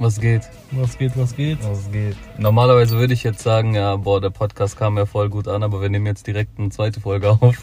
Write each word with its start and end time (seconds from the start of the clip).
Was 0.00 0.18
geht? 0.18 0.48
Was 0.70 0.96
geht, 0.96 1.14
was 1.14 1.36
geht? 1.36 1.58
Was 1.62 1.92
geht? 1.92 2.16
Normalerweise 2.38 2.98
würde 2.98 3.12
ich 3.12 3.22
jetzt 3.22 3.42
sagen, 3.42 3.74
ja, 3.74 3.96
boah, 3.96 4.18
der 4.18 4.30
Podcast 4.30 4.78
kam 4.78 4.96
ja 4.96 5.04
voll 5.04 5.28
gut 5.28 5.46
an, 5.46 5.62
aber 5.62 5.82
wir 5.82 5.90
nehmen 5.90 6.06
jetzt 6.06 6.26
direkt 6.26 6.58
eine 6.58 6.70
zweite 6.70 7.02
Folge 7.02 7.28
auf. 7.40 7.54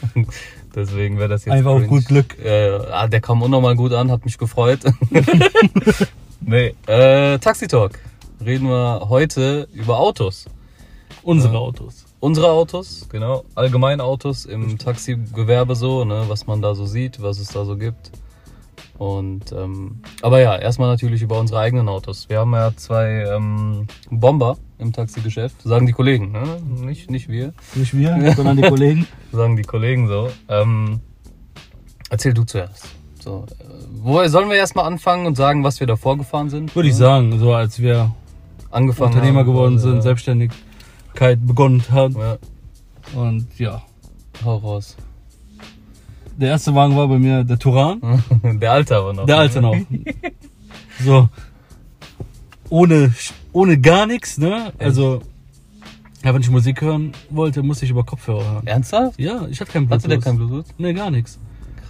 Deswegen 0.76 1.18
wäre 1.18 1.30
das 1.30 1.46
jetzt. 1.46 1.56
Einfach 1.56 1.72
auf 1.72 1.88
gut 1.88 2.06
Glück. 2.06 2.38
Äh, 2.38 2.78
ah, 2.92 3.08
der 3.08 3.22
kam 3.22 3.42
unnormal 3.42 3.76
gut 3.76 3.92
an, 3.92 4.12
hat 4.12 4.24
mich 4.24 4.38
gefreut. 4.38 4.82
nee. 6.42 6.76
Äh, 6.86 7.40
Taxi 7.40 7.68
Talk. 7.68 7.94
Reden 8.46 8.70
wir 8.70 9.08
heute 9.10 9.68
über 9.74 9.98
Autos. 9.98 10.46
Unsere 11.24 11.56
Ja. 11.56 11.60
Autos. 11.60 12.06
Unsere 12.20 12.52
Autos, 12.52 13.08
genau. 13.10 13.46
Allgemein 13.56 14.00
Autos 14.00 14.46
im 14.46 14.78
Taxigewerbe 14.78 15.76
so, 15.76 16.06
ne, 16.06 16.26
was 16.28 16.46
man 16.46 16.62
da 16.62 16.76
so 16.76 16.86
sieht, 16.86 17.20
was 17.20 17.40
es 17.40 17.48
da 17.48 17.66
so 17.66 17.76
gibt. 17.76 18.12
Und 18.98 19.52
ähm, 19.52 20.02
aber 20.22 20.40
ja, 20.42 20.56
erstmal 20.58 20.90
natürlich 20.90 21.22
über 21.22 21.40
unsere 21.40 21.60
eigenen 21.60 21.88
Autos. 21.88 22.30
Wir 22.30 22.40
haben 22.40 22.54
ja 22.54 22.72
zwei 22.76 23.26
ähm, 23.26 23.88
Bomber 24.10 24.58
im 24.80 24.92
Taxigeschäft, 24.92 25.62
sagen 25.62 25.86
die 25.86 25.94
Kollegen, 25.94 26.32
ne? 26.32 26.60
Nicht, 26.66 27.12
nicht 27.12 27.30
wir, 27.30 27.54
Nicht 27.76 27.96
wir, 27.96 28.34
sondern 28.36 28.58
die 28.58 28.64
Kollegen. 28.70 29.08
sagen 29.32 29.56
die 29.56 29.64
Kollegen 29.64 30.08
so. 30.08 30.30
Ähm, 30.50 31.00
erzähl 32.10 32.34
du 32.34 32.44
zuerst. 32.44 32.88
So, 33.20 33.46
äh, 33.60 33.64
wo 34.02 34.26
sollen 34.28 34.50
wir 34.50 34.56
erstmal 34.56 34.86
anfangen 34.86 35.28
und 35.28 35.36
sagen, 35.36 35.64
was 35.64 35.80
wir 35.80 35.86
da 35.88 35.96
vorgefahren 35.96 36.50
sind? 36.50 36.76
Würde 36.76 36.90
ich 36.90 36.96
sagen, 36.96 37.38
so 37.40 37.54
als 37.54 37.80
wir 37.80 38.12
Angefangen 38.72 39.14
Unternehmer 39.14 39.40
haben, 39.40 39.48
geworden 39.48 39.80
sind, 39.80 39.96
ja. 39.96 40.02
Selbstständigkeit 40.02 41.46
begonnen 41.46 41.84
haben. 41.92 42.16
Ja, 42.18 42.38
Und 43.16 43.48
ja, 43.58 43.82
hau 44.44 44.58
raus. 44.58 44.98
Der 46.38 46.50
erste 46.50 46.74
Wagen 46.76 46.96
war 46.96 47.08
bei 47.08 47.18
mir 47.18 47.44
der 47.44 47.58
Turan. 47.60 48.02
Der 48.62 48.72
alte 48.72 48.96
aber 48.96 49.14
noch. 49.14 49.26
Der 49.26 49.38
alte 49.40 49.62
noch. 49.62 49.76
So. 51.04 51.30
Ohne, 52.70 53.14
ohne 53.54 53.80
gar 53.80 54.08
nichts, 54.08 54.38
ne? 54.40 54.74
Also, 54.80 55.22
ja, 56.24 56.34
wenn 56.34 56.42
ich 56.42 56.50
Musik 56.50 56.82
hören 56.82 57.12
wollte, 57.30 57.62
musste 57.62 57.86
ich 57.86 57.92
über 57.92 58.04
Kopfhörer 58.04 58.44
hören. 58.54 58.68
Ernsthaft? 58.68 59.20
Ja, 59.20 59.46
ich 59.48 59.62
hatte 59.62 59.72
kein 59.72 59.86
Bluetooth. 59.88 60.04
Hatte 60.06 60.10
der 60.10 60.20
kein 60.20 60.38
Bluetooth? 60.38 60.66
Nee, 60.80 60.94
gar 60.94 61.12
nichts. 61.12 61.40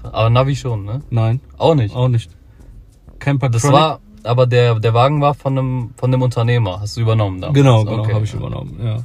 Aber 0.04 0.30
Navi 0.30 0.56
schon, 0.58 0.84
ne? 0.86 1.02
Nein, 1.10 1.40
Auch 1.58 1.74
nicht. 1.74 1.96
auch 1.96 2.10
nicht. 2.10 2.30
Kein 3.20 3.40
Patronic. 3.40 3.62
Das 3.64 3.72
war, 3.72 4.00
aber 4.24 4.46
der, 4.46 4.76
der 4.80 4.94
Wagen 4.94 5.22
war 5.22 5.34
von 5.34 5.58
einem, 5.58 5.92
von 5.98 6.12
dem 6.12 6.22
Unternehmer. 6.22 6.82
Hast 6.82 6.98
du 6.98 7.02
übernommen 7.02 7.40
damals? 7.42 7.56
Genau, 7.56 7.84
genau, 7.86 8.02
Okay. 8.04 8.14
habe 8.14 8.26
ich 8.26 8.34
übernommen, 8.34 8.78
ja. 8.84 8.98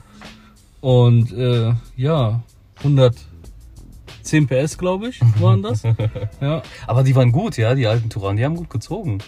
Und 0.80 1.32
äh, 1.32 1.74
ja, 1.96 2.42
110 4.22 4.46
PS, 4.46 4.78
glaube 4.78 5.08
ich, 5.08 5.20
waren 5.40 5.62
das. 5.62 5.82
ja. 6.40 6.62
Aber 6.86 7.02
die 7.02 7.14
waren 7.14 7.32
gut, 7.32 7.56
ja, 7.56 7.74
die 7.74 7.86
alten 7.86 8.08
Touran, 8.10 8.36
die 8.36 8.44
haben 8.44 8.56
gut 8.56 8.70
gezogen. 8.70 9.18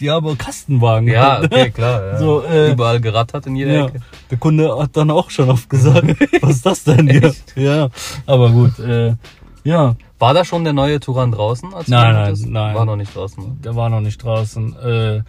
Die 0.00 0.10
aber 0.10 0.34
Kastenwagen. 0.36 1.08
Ja, 1.08 1.38
halt, 1.38 1.52
okay, 1.52 1.70
klar. 1.70 2.04
Ja. 2.04 2.18
So, 2.18 2.42
äh, 2.44 2.72
Überall 2.72 3.00
gerattert 3.00 3.46
in 3.46 3.54
jeder 3.56 3.72
Ja, 3.72 3.86
Ecke. 3.86 4.00
der 4.30 4.38
Kunde 4.38 4.76
hat 4.78 4.96
dann 4.96 5.10
auch 5.10 5.30
schon 5.30 5.48
oft 5.50 5.70
gesagt, 5.70 6.06
was 6.42 6.56
ist 6.56 6.66
das 6.66 6.84
denn 6.84 7.08
hier? 7.08 7.32
Ja, 7.54 7.88
aber 8.26 8.50
gut, 8.50 8.78
äh, 8.80 9.14
ja, 9.62 9.94
War 10.18 10.34
da 10.34 10.44
schon 10.44 10.64
der 10.64 10.72
neue 10.72 11.00
Touran 11.00 11.30
draußen? 11.32 11.72
Als 11.72 11.88
Nein, 11.88 12.12
nein, 12.14 12.30
bist? 12.30 12.46
nein. 12.46 12.74
War 12.74 12.84
noch 12.84 12.96
nicht 12.96 13.14
draußen. 13.14 13.60
der 13.62 13.76
war 13.76 13.88
noch 13.88 14.00
nicht 14.00 14.22
draußen. 14.22 14.76
Äh, 14.78 15.22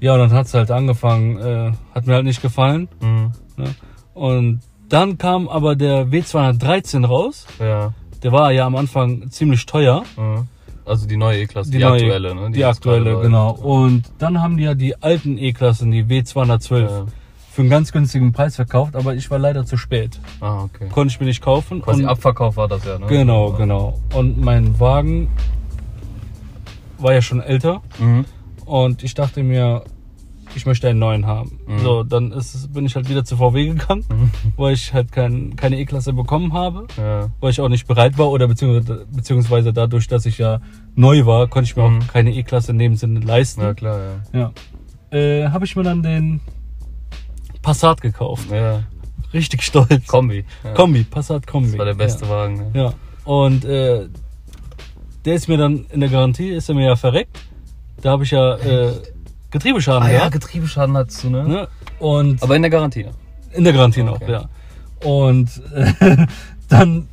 ja, 0.00 0.12
und 0.12 0.18
dann 0.20 0.32
hat's 0.32 0.52
halt 0.54 0.70
angefangen, 0.70 1.38
äh, 1.38 1.72
hat 1.94 2.06
mir 2.06 2.14
halt 2.14 2.24
nicht 2.24 2.42
gefallen. 2.42 2.88
Mhm. 3.00 3.32
Ne? 3.56 3.74
Und 4.14 4.60
dann 4.88 5.16
kam 5.16 5.48
aber 5.48 5.74
der 5.74 6.06
W213 6.08 7.06
raus. 7.06 7.46
Ja. 7.58 7.94
Der 8.22 8.32
war 8.32 8.52
ja 8.52 8.66
am 8.66 8.76
Anfang 8.76 9.30
ziemlich 9.30 9.66
teuer. 9.66 10.04
Mhm. 10.16 10.46
Also 10.84 11.06
die 11.06 11.16
neue 11.16 11.42
E-Klasse, 11.42 11.70
die, 11.70 11.78
neue- 11.78 11.92
aktuelle, 12.00 12.34
ne? 12.34 12.50
Die, 12.50 12.58
jetzt 12.60 12.78
aktuelle, 12.78 13.10
gerade 13.12 13.22
genau. 13.22 13.50
Und 13.52 14.02
dann 14.18 14.40
haben 14.42 14.56
die 14.56 14.64
ja 14.64 14.74
die 14.74 15.00
alten 15.00 15.38
E-Klassen, 15.38 15.90
die 15.92 16.04
W212, 16.04 16.80
Ja. 16.80 17.06
für 17.52 17.62
einen 17.62 17.70
ganz 17.70 17.92
günstigen 17.92 18.32
Preis 18.32 18.56
verkauft, 18.56 18.96
aber 18.96 19.14
ich 19.14 19.30
war 19.30 19.38
leider 19.38 19.64
zu 19.64 19.76
spät. 19.76 20.18
Ah, 20.40 20.64
okay. 20.64 20.88
Konnte 20.90 21.12
ich 21.12 21.20
mir 21.20 21.26
nicht 21.26 21.40
kaufen. 21.42 21.82
Quasi 21.82 22.02
und, 22.02 22.08
Abverkauf 22.08 22.56
war 22.56 22.66
das 22.66 22.84
ja, 22.84 22.98
ne? 22.98 23.06
Genau, 23.06 23.52
genau. 23.52 24.00
Und 24.14 24.40
mein 24.40 24.80
Wagen 24.80 25.28
war 26.98 27.12
ja 27.14 27.22
schon 27.22 27.40
älter 27.40 27.80
Mhm. 27.98 28.24
und 28.64 29.02
ich 29.04 29.14
dachte 29.14 29.42
mir, 29.42 29.82
ich 30.54 30.66
möchte 30.66 30.88
einen 30.88 30.98
neuen 30.98 31.26
haben. 31.26 31.58
Mhm. 31.66 31.78
So, 31.80 32.02
dann 32.02 32.32
ist, 32.32 32.72
bin 32.72 32.84
ich 32.86 32.94
halt 32.96 33.08
wieder 33.08 33.24
zu 33.24 33.36
VW 33.36 33.66
gegangen, 33.68 34.04
Mhm. 34.10 34.30
weil 34.56 34.74
ich 34.74 34.92
halt 34.92 35.12
kein, 35.12 35.56
keine 35.56 35.78
E-Klasse 35.78 36.12
bekommen 36.12 36.52
habe, 36.52 36.86
Ja. 36.98 37.30
weil 37.40 37.50
ich 37.50 37.60
auch 37.60 37.68
nicht 37.68 37.86
bereit 37.86 38.18
war 38.18 38.30
oder 38.30 38.46
beziehungsweise, 38.48 39.06
beziehungsweise 39.10 39.72
dadurch, 39.72 40.08
dass 40.08 40.26
ich 40.26 40.38
ja 40.38 40.60
neu 40.94 41.24
war, 41.26 41.46
konnte 41.48 41.70
ich 41.70 41.76
mir 41.76 41.88
Mhm. 41.88 42.02
auch 42.02 42.06
keine 42.08 42.32
E-Klasse 42.34 42.72
in 42.72 42.78
dem 42.78 42.96
Sinne 42.96 43.20
leisten. 43.20 43.60
ja, 43.62 43.74
klar, 43.74 43.98
ja. 44.32 44.52
Ja. 45.12 45.16
Äh, 45.18 45.48
habe 45.50 45.64
ich 45.64 45.76
mir 45.76 45.82
dann 45.82 46.02
den 46.02 46.40
Passat 47.62 48.00
gekauft. 48.00 48.50
Ja. 48.50 48.82
Richtig 49.32 49.62
stolz. 49.62 50.06
Kombi. 50.06 50.44
Ja. 50.64 50.72
Kombi, 50.74 51.04
Passat 51.04 51.46
Kombi. 51.46 51.70
Das 51.70 51.78
war 51.78 51.84
der 51.86 51.94
beste 51.94 52.28
Wagen, 52.28 52.56
ne? 52.56 52.70
Ja. 52.74 52.94
Und 53.24 53.64
äh, 53.64 54.08
der 55.24 55.34
ist 55.34 55.48
mir 55.48 55.56
dann 55.56 55.86
in 55.90 56.00
der 56.00 56.08
Garantie, 56.08 56.50
ist 56.50 56.68
er 56.68 56.74
mir 56.74 56.86
ja 56.86 56.96
verreckt. 56.96 57.38
Da 58.02 58.10
habe 58.10 58.24
ich 58.24 58.32
ja 58.32 58.56
äh, 58.56 58.92
Getriebeschaden 59.52 60.02
Ah 60.02 60.10
ja, 60.10 60.18
gehabt. 60.18 60.32
Getriebeschaden 60.32 60.96
hattest 60.96 61.22
du, 61.24 61.30
ne? 61.30 61.44
Ne? 61.48 61.68
Und 62.00 62.42
Aber 62.42 62.56
in 62.56 62.62
der 62.62 62.70
Garantie. 62.70 63.06
in 63.52 63.64
der 63.64 63.72
Garantie 63.72 64.02
noch, 64.02 64.20
Okay. 64.20 64.32
ja. 64.32 64.48
Und 65.08 65.48
äh, 65.74 66.26
dann 66.68 67.06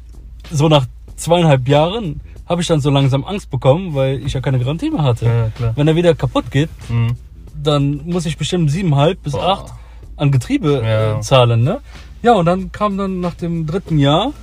so 0.51 0.67
nach 0.69 0.85
zweieinhalb 1.15 1.67
Jahren 1.67 2.21
habe 2.47 2.61
ich 2.61 2.67
dann 2.67 2.79
so 2.79 2.89
langsam 2.89 3.23
Angst 3.25 3.49
bekommen, 3.51 3.93
weil 3.93 4.25
ich 4.25 4.33
ja 4.33 4.41
keine 4.41 4.57
Garantie 4.59 4.89
mehr 4.89 5.03
hatte. 5.03 5.25
Ja, 5.25 5.49
klar. 5.49 5.73
Wenn 5.75 5.87
er 5.87 5.95
wieder 5.95 6.15
kaputt 6.15 6.49
geht, 6.49 6.69
Mhm. 6.89 7.15
dann 7.61 8.01
muss 8.05 8.25
ich 8.25 8.37
bestimmt 8.37 8.71
siebeneinhalb 8.71 9.21
bis 9.21 9.33
Boah. 9.33 9.49
acht 9.65 9.73
an 10.17 10.31
Getriebe 10.31 10.81
Ja. 10.83 11.17
äh, 11.17 11.21
zahlen, 11.21 11.63
ne? 11.63 11.79
Ja, 12.23 12.33
und 12.33 12.45
dann 12.45 12.71
kam 12.71 12.97
dann 12.97 13.19
nach 13.21 13.35
dem 13.35 13.65
dritten 13.65 13.97
Jahr 13.99 14.33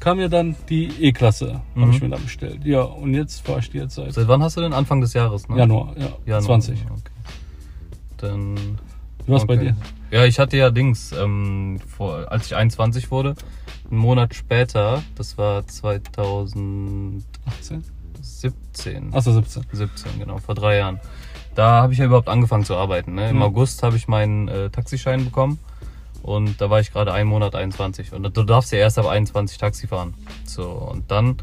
kam 0.00 0.18
ja 0.18 0.28
dann 0.28 0.56
die 0.70 0.86
E-Klasse, 1.00 1.60
Mhm. 1.74 1.82
habe 1.82 1.92
ich 1.92 2.00
mir 2.00 2.08
dann 2.08 2.22
bestellt. 2.22 2.64
Ja, 2.64 2.80
und 2.82 3.12
jetzt 3.12 3.44
fahre 3.46 3.58
ich 3.60 3.70
die 3.70 3.78
jetzt 3.78 3.96
seit 3.96 4.12
Seit 4.14 4.26
wann 4.28 4.42
hast 4.42 4.56
du 4.56 4.62
den? 4.62 4.72
Anfang 4.72 5.00
des 5.02 5.12
Jahres, 5.12 5.46
ne? 5.48 5.58
Januar, 5.58 5.92
ja, 5.98 6.06
Januar. 6.24 6.42
20. 6.42 6.78
Okay. 6.90 7.09
Dann. 8.20 8.78
Wie 9.26 9.32
war's 9.32 9.46
bei 9.46 9.54
okay. 9.54 9.74
dir? 10.10 10.18
Ja, 10.18 10.24
ich 10.24 10.38
hatte 10.38 10.56
ja 10.56 10.70
Dings, 10.70 11.12
ähm, 11.12 11.78
vor, 11.86 12.30
als 12.32 12.46
ich 12.46 12.56
21 12.56 13.10
wurde, 13.10 13.34
einen 13.90 13.98
Monat 14.00 14.34
später, 14.34 15.02
das 15.16 15.38
war 15.38 15.66
2017, 15.66 17.24
18? 17.46 19.14
Achso, 19.14 19.32
17. 19.32 19.64
17, 19.72 20.18
genau, 20.18 20.38
vor 20.38 20.54
drei 20.54 20.78
Jahren. 20.78 21.00
Da 21.54 21.82
habe 21.82 21.92
ich 21.92 21.98
ja 21.98 22.06
überhaupt 22.06 22.28
angefangen 22.28 22.64
zu 22.64 22.76
arbeiten. 22.76 23.14
Ne? 23.14 23.30
Im 23.30 23.36
Mhm. 23.36 23.42
August 23.42 23.82
habe 23.82 23.96
ich 23.96 24.08
meinen 24.08 24.48
äh, 24.48 24.70
Taxischein 24.70 25.24
bekommen 25.24 25.58
und 26.22 26.60
da 26.60 26.70
war 26.70 26.80
ich 26.80 26.92
gerade 26.92 27.12
einen 27.12 27.28
Monat 27.28 27.54
21. 27.54 28.12
Und 28.12 28.36
du 28.36 28.42
darfst 28.44 28.72
ja 28.72 28.78
erst 28.78 28.98
ab 28.98 29.06
21 29.06 29.58
Taxi 29.58 29.86
fahren. 29.86 30.14
So, 30.44 30.68
und 30.68 31.10
dann 31.10 31.36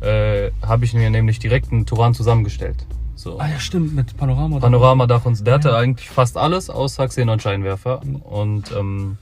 äh, 0.00 0.50
habe 0.62 0.84
ich 0.84 0.94
mir 0.94 1.08
nämlich 1.10 1.38
direkt 1.38 1.72
einen 1.72 1.86
Turan 1.86 2.14
zusammengestellt. 2.14 2.86
So. 3.24 3.38
Ah 3.40 3.48
ja, 3.48 3.58
stimmt, 3.58 3.94
mit 3.94 4.16
Panorama. 4.18 4.58
Panoramadach 4.60 5.24
und 5.24 5.46
der 5.46 5.54
hatte 5.54 5.70
Ja. 5.70 5.76
eigentlich 5.78 6.10
fast 6.10 6.36
alles 6.36 6.68
außer 6.68 7.06
Xenon-Scheinwerfer 7.08 8.02
Mhm. 8.04 8.16
und 8.16 8.70
ähm, 8.72 9.16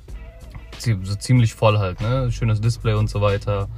so 0.78 1.14
ziemlich 1.14 1.54
voll 1.54 1.78
halt, 1.78 2.00
ne? 2.00 2.32
Schönes 2.32 2.60
Display 2.60 2.94
und 2.94 3.08
so 3.08 3.20
weiter. 3.20 3.68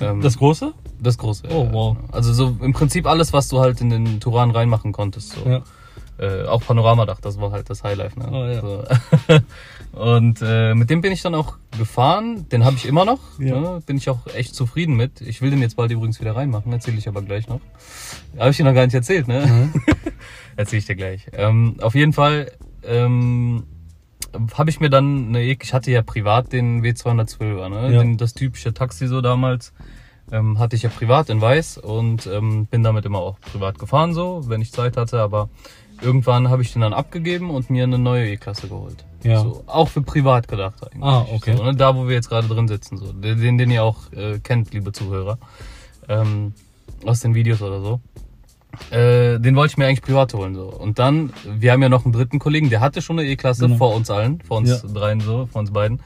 Ähm, 0.00 0.22
Das 0.22 0.38
große? 0.38 0.72
das 1.00 1.18
große. 1.18 1.48
Oh, 1.50 1.64
ja. 1.64 1.72
wow. 1.72 1.96
Also 2.12 2.32
so 2.32 2.56
im 2.62 2.72
Prinzip 2.72 3.06
alles, 3.06 3.34
was 3.34 3.48
du 3.48 3.60
halt 3.60 3.82
in 3.82 3.90
den 3.90 4.20
Turan 4.20 4.50
reinmachen 4.52 4.92
konntest. 4.92 5.32
So. 5.32 5.46
Ja. 5.48 5.60
Äh, 6.18 6.44
auch 6.46 6.62
Panoramadach, 6.64 7.20
das 7.20 7.40
war 7.40 7.52
halt 7.52 7.70
das 7.70 7.84
Highlife. 7.84 8.18
Ne? 8.18 8.28
Oh, 8.30 8.44
ja. 8.44 8.60
so. 8.60 8.84
und 10.00 10.40
äh, 10.42 10.74
mit 10.74 10.90
dem 10.90 11.00
bin 11.00 11.12
ich 11.12 11.22
dann 11.22 11.34
auch 11.34 11.54
gefahren. 11.78 12.48
Den 12.48 12.64
habe 12.64 12.76
ich 12.76 12.86
immer 12.86 13.04
noch. 13.04 13.20
Ja. 13.38 13.60
Ne? 13.60 13.82
Bin 13.86 13.96
ich 13.96 14.10
auch 14.10 14.26
echt 14.34 14.54
zufrieden 14.54 14.96
mit. 14.96 15.20
Ich 15.20 15.40
will 15.42 15.50
den 15.50 15.62
jetzt 15.62 15.76
bald 15.76 15.92
übrigens 15.92 16.20
wieder 16.20 16.34
reinmachen, 16.34 16.72
erzähle 16.72 16.98
ich 16.98 17.06
aber 17.06 17.22
gleich 17.22 17.48
noch. 17.48 17.60
Habe 18.36 18.50
ich 18.50 18.56
dir 18.56 18.64
noch 18.64 18.74
gar 18.74 18.84
nicht 18.84 18.94
erzählt, 18.94 19.28
ne? 19.28 19.46
Mhm. 19.46 19.82
Erzähle 20.56 20.78
ich 20.80 20.86
dir 20.86 20.96
gleich. 20.96 21.26
Ähm, 21.32 21.76
auf 21.80 21.94
jeden 21.94 22.12
Fall 22.12 22.50
ähm, 22.82 23.64
habe 24.54 24.70
ich 24.70 24.80
mir 24.80 24.90
dann 24.90 25.28
eine, 25.28 25.42
E- 25.44 25.58
ich 25.62 25.72
hatte 25.72 25.90
ja 25.92 26.02
privat 26.02 26.52
den 26.52 26.82
W212er, 26.82 27.68
ne? 27.68 27.92
Ja. 27.94 28.00
Den, 28.02 28.16
das 28.16 28.34
typische 28.34 28.74
Taxi 28.74 29.06
so 29.06 29.20
damals. 29.20 29.72
Ähm, 30.30 30.58
hatte 30.58 30.76
ich 30.76 30.82
ja 30.82 30.90
privat 30.90 31.30
in 31.30 31.40
Weiß 31.40 31.78
und 31.78 32.26
ähm, 32.26 32.66
bin 32.66 32.82
damit 32.82 33.06
immer 33.06 33.18
auch 33.20 33.40
privat 33.40 33.78
gefahren 33.78 34.12
so, 34.12 34.42
wenn 34.48 34.60
ich 34.60 34.72
Zeit 34.72 34.98
hatte, 34.98 35.22
aber 35.22 35.48
irgendwann 36.00 36.48
habe 36.48 36.62
ich 36.62 36.72
den 36.72 36.82
dann 36.82 36.92
abgegeben 36.92 37.50
und 37.50 37.70
mir 37.70 37.84
eine 37.84 37.98
neue 37.98 38.30
E-Klasse 38.30 38.68
geholt. 38.68 39.04
Ja. 39.22 39.40
So, 39.42 39.64
auch 39.66 39.88
für 39.88 40.02
privat 40.02 40.46
gedacht 40.48 40.82
eigentlich. 40.84 41.02
Ah, 41.02 41.26
okay. 41.32 41.56
So, 41.56 41.64
ne? 41.64 41.74
Da, 41.74 41.96
wo 41.96 42.06
wir 42.06 42.14
jetzt 42.14 42.28
gerade 42.28 42.46
drin 42.48 42.68
sitzen, 42.68 42.96
so. 42.98 43.12
Den, 43.12 43.58
den 43.58 43.70
ihr 43.70 43.82
auch 43.82 44.12
äh, 44.12 44.38
kennt, 44.38 44.72
liebe 44.72 44.92
Zuhörer. 44.92 45.38
Ähm, 46.08 46.54
aus 47.04 47.20
den 47.20 47.34
Videos 47.34 47.60
oder 47.62 47.80
so. 47.80 48.00
Äh, 48.90 49.40
den 49.40 49.56
wollte 49.56 49.72
ich 49.72 49.76
mir 49.76 49.86
eigentlich 49.86 50.02
privat 50.02 50.34
holen. 50.34 50.54
So. 50.54 50.64
Und 50.68 50.98
dann, 50.98 51.32
wir 51.44 51.72
haben 51.72 51.82
ja 51.82 51.88
noch 51.88 52.04
einen 52.04 52.12
dritten 52.12 52.38
Kollegen, 52.38 52.70
der 52.70 52.80
hatte 52.80 53.02
schon 53.02 53.18
eine 53.18 53.28
E-Klasse 53.28 53.62
Genau. 53.66 53.76
vor 53.76 53.94
uns 53.94 54.10
allen, 54.10 54.40
vor 54.42 54.58
uns 54.58 54.70
Ja. 54.70 54.88
dreien 54.88 55.20
so, 55.20 55.46
vor 55.50 55.60
uns 55.60 55.72
beiden. 55.72 56.00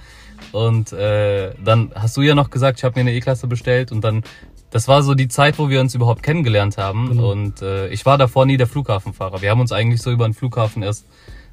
Und 0.53 0.93
äh, 0.93 1.53
dann 1.65 1.93
hast 1.95 2.17
du 2.17 2.23
ja 2.23 2.35
noch 2.35 2.51
gesagt, 2.51 2.79
ich 2.79 2.85
habe 2.85 2.95
mir 2.97 3.01
eine 3.03 3.13
E-Klasse 3.15 3.47
bestellt 3.47 3.93
und 3.93 4.03
dann, 4.03 4.23
das 4.73 4.89
war 4.89 5.03
so 5.05 5.15
die 5.15 5.29
Zeit, 5.29 5.59
wo 5.59 5.69
wir 5.69 5.81
uns 5.81 5.95
überhaupt 5.95 6.23
kennengelernt 6.25 6.77
haben. 6.79 7.11
Genau. 7.11 7.31
Und 7.31 7.63
äh, 7.63 7.89
ich 7.89 8.05
war 8.05 8.19
davor 8.19 8.45
nie 8.47 8.57
der 8.57 8.67
Flughafenfahrer. 8.67 9.41
Wir 9.43 9.51
haben 9.51 9.61
uns 9.61 9.71
eigentlich 9.71 10.03
so 10.03 10.11
über 10.11 10.25
den 10.27 10.35
Flughafen 10.35 10.83
erst 10.83 11.07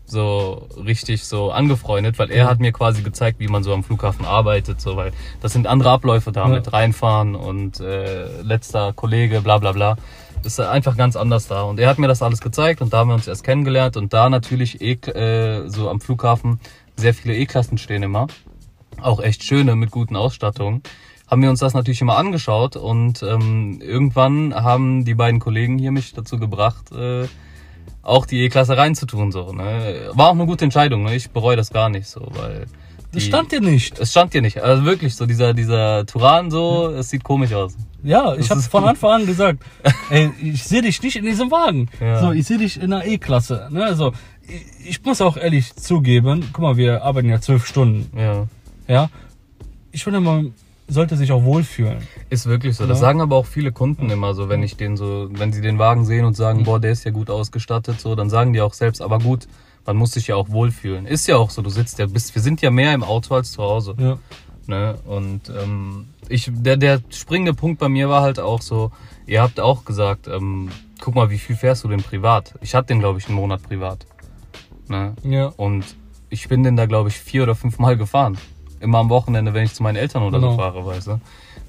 so 0.05 0.67
richtig 0.83 1.25
so 1.25 1.51
angefreundet, 1.51 2.17
weil 2.17 2.31
er 2.31 2.45
Mhm. 2.45 2.49
hat 2.49 2.59
mir 2.59 2.71
quasi 2.71 3.03
gezeigt, 3.03 3.39
wie 3.39 3.47
man 3.47 3.61
so 3.63 3.71
am 3.73 3.83
Flughafen 3.83 4.25
arbeitet, 4.25 4.81
so 4.81 4.95
weil 4.97 5.11
das 5.41 5.53
sind 5.53 5.67
andere 5.67 5.91
Abläufe 5.91 6.31
da 6.31 6.47
Ja. 6.47 6.47
mit 6.47 6.73
reinfahren 6.73 7.35
und 7.35 7.79
äh, 7.79 8.41
letzter 8.41 8.91
Kollege, 8.93 9.41
bla 9.41 9.59
bla 9.59 9.71
bla. 9.71 9.97
Das 10.41 10.53
ist 10.53 10.59
einfach 10.61 10.95
ganz 10.97 11.15
anders 11.15 11.47
da. 11.47 11.61
Und 11.63 11.79
er 11.79 11.89
hat 11.89 11.99
mir 11.99 12.07
das 12.07 12.21
alles 12.23 12.39
gezeigt 12.41 12.81
und 12.81 12.91
da 12.93 12.99
haben 12.99 13.09
wir 13.09 13.13
uns 13.15 13.27
erst 13.27 13.43
kennengelernt 13.43 13.97
und 13.97 14.13
da 14.13 14.29
natürlich 14.29 14.81
eh, 14.81 14.93
äh, 14.93 15.67
so 15.69 15.89
am 15.89 15.99
Flughafen 16.01 16.59
sehr 16.95 17.13
viele 17.13 17.35
E-Klassen 17.35 17.77
stehen 17.77 18.01
immer. 18.01 18.27
Auch 19.01 19.19
echt 19.19 19.43
schöne 19.43 19.75
mit 19.75 19.91
guten 19.91 20.15
Ausstattungen. 20.15 20.81
Haben 21.29 21.41
wir 21.43 21.49
uns 21.49 21.59
das 21.59 21.73
natürlich 21.73 22.01
immer 22.01 22.17
angeschaut 22.17 22.75
und 22.75 23.21
ähm, 23.23 23.81
irgendwann 23.81 24.53
haben 24.55 25.05
die 25.05 25.13
beiden 25.13 25.39
Kollegen 25.39 25.77
hier 25.77 25.91
mich 25.91 26.13
dazu 26.13 26.39
gebracht, 26.39 26.91
äh, 26.91 27.27
auch 28.01 28.25
die 28.25 28.39
E-Klasse 28.43 28.77
reinzutun. 28.77 29.31
So, 29.31 29.51
ne? 29.53 30.09
War 30.13 30.29
auch 30.29 30.33
eine 30.33 30.45
gute 30.47 30.63
Entscheidung, 30.65 31.03
ne? 31.03 31.15
ich 31.15 31.29
bereue 31.29 31.55
das 31.55 31.71
gar 31.71 31.89
nicht 31.89 32.07
so, 32.07 32.27
weil 32.33 32.65
Das 33.11 33.21
die- 33.23 33.27
stand 33.27 33.51
dir 33.51 33.61
nicht. 33.61 33.99
es 33.99 34.09
stand 34.11 34.31
hier 34.31 34.41
nicht. 34.41 34.57
Also 34.59 34.85
wirklich 34.85 35.15
so, 35.15 35.27
dieser, 35.27 35.53
dieser 35.53 36.05
Turan 36.07 36.49
so, 36.49 36.89
es 36.89 37.09
sieht 37.09 37.23
komisch 37.23 37.53
aus. 37.53 37.75
Ja, 38.01 38.33
ich 38.33 38.47
Das 38.47 38.51
habe 38.51 38.61
von. 38.61 38.83
Anfang 38.85 39.11
an 39.21 39.25
gesagt, 39.27 39.59
ey, 40.09 40.31
ich 40.41 40.63
sehe 40.63 40.81
dich 40.81 41.01
nicht 41.03 41.15
in 41.17 41.25
diesem 41.25 41.51
Wagen. 41.51 41.89
Ja. 41.99 42.21
So, 42.21 42.31
ich 42.31 42.47
sehe 42.47 42.57
dich 42.57 42.81
in 42.81 42.89
der 42.89 43.05
E-Klasse. 43.05 43.67
Ne? 43.71 43.83
Also, 43.83 44.13
ich, 44.47 44.89
ich 44.89 45.03
muss 45.05 45.21
auch 45.21 45.37
ehrlich 45.37 45.75
zugeben, 45.75 46.49
guck 46.53 46.63
mal, 46.63 46.77
wir 46.77 47.03
arbeiten 47.03 47.29
ja 47.29 47.39
zwölf 47.41 47.67
Stunden. 47.67 48.09
Ja. 48.17 48.47
Ja, 48.87 49.09
ich 49.91 50.03
finde, 50.03 50.21
man 50.21 50.53
sollte 50.89 51.15
sich 51.17 51.31
auch 51.31 51.43
wohlfühlen. 51.43 51.99
Ist 52.29 52.45
wirklich 52.47 52.75
so. 52.75 52.85
Das 52.85 52.97
Ja. 52.97 53.01
sagen 53.07 53.21
aber 53.21 53.35
auch 53.35 53.45
viele 53.45 53.71
Kunden 53.71 54.09
immer 54.09 54.33
so, 54.33 54.49
wenn 54.49 54.63
ich 54.63 54.75
den 54.75 54.97
so, 54.97 55.29
wenn 55.31 55.53
sie 55.53 55.61
den 55.61 55.79
Wagen 55.79 56.05
sehen 56.05 56.25
und 56.25 56.35
sagen, 56.35 56.63
boah, 56.63 56.79
der 56.79 56.91
ist 56.91 57.03
ja 57.05 57.11
gut 57.11 57.29
ausgestattet, 57.29 57.99
so, 58.01 58.15
dann 58.15 58.29
sagen 58.29 58.53
die 58.53 58.61
auch 58.61 58.73
selbst, 58.73 59.01
aber 59.01 59.19
gut, 59.19 59.47
man 59.85 59.95
muss 59.95 60.11
sich 60.11 60.27
ja 60.27 60.35
auch 60.35 60.49
wohlfühlen. 60.49 61.05
Ist 61.05 61.27
ja 61.27 61.37
auch 61.37 61.49
so, 61.49 61.61
du 61.61 61.69
sitzt 61.69 61.99
ja, 61.99 62.05
bist, 62.05 62.35
wir 62.35 62.41
sind 62.41 62.61
ja 62.61 62.71
mehr 62.71 62.93
im 62.93 63.03
Auto 63.03 63.35
als 63.35 63.51
zu 63.51 63.63
Hause. 63.63 63.95
Ja. 63.97 64.17
Ne? 64.67 64.99
Und 65.05 65.49
ähm, 65.49 66.07
ich, 66.27 66.51
der, 66.53 66.77
der 66.77 67.01
springende 67.09 67.53
Punkt 67.55 67.79
bei 67.79 67.89
mir 67.89 68.07
war 68.09 68.21
halt 68.21 68.39
auch 68.39 68.61
so, 68.61 68.91
ihr 69.25 69.41
habt 69.41 69.59
auch 69.59 69.83
gesagt, 69.85 70.27
ähm, 70.27 70.69
guck 71.01 71.15
mal, 71.15 71.29
wie 71.31 71.39
viel 71.39 71.55
fährst 71.55 71.83
du 71.83 71.87
denn 71.87 72.03
privat? 72.03 72.53
Ich 72.61 72.75
hatte 72.75 72.87
den, 72.89 72.99
glaube 72.99 73.17
ich, 73.19 73.27
einen 73.27 73.35
Monat 73.35 73.63
privat. 73.63 74.05
Ne? 74.87 75.15
Ja. 75.23 75.47
Und 75.57 75.85
ich 76.29 76.47
bin 76.47 76.61
den 76.63 76.75
da, 76.75 76.85
glaube 76.85 77.09
ich, 77.09 77.17
vier 77.17 77.43
oder 77.43 77.55
fünf 77.55 77.79
Mal 77.79 77.97
gefahren. 77.97 78.37
Immer 78.79 78.99
am 78.99 79.09
Wochenende, 79.09 79.53
wenn 79.53 79.63
ich 79.65 79.73
zu 79.73 79.83
meinen 79.83 79.95
Eltern 79.97 80.23
oder 80.23 80.39
Genau. 80.39 80.51
so 80.51 80.57
fahre, 80.57 80.85
weißt 80.85 81.07
du. 81.07 81.19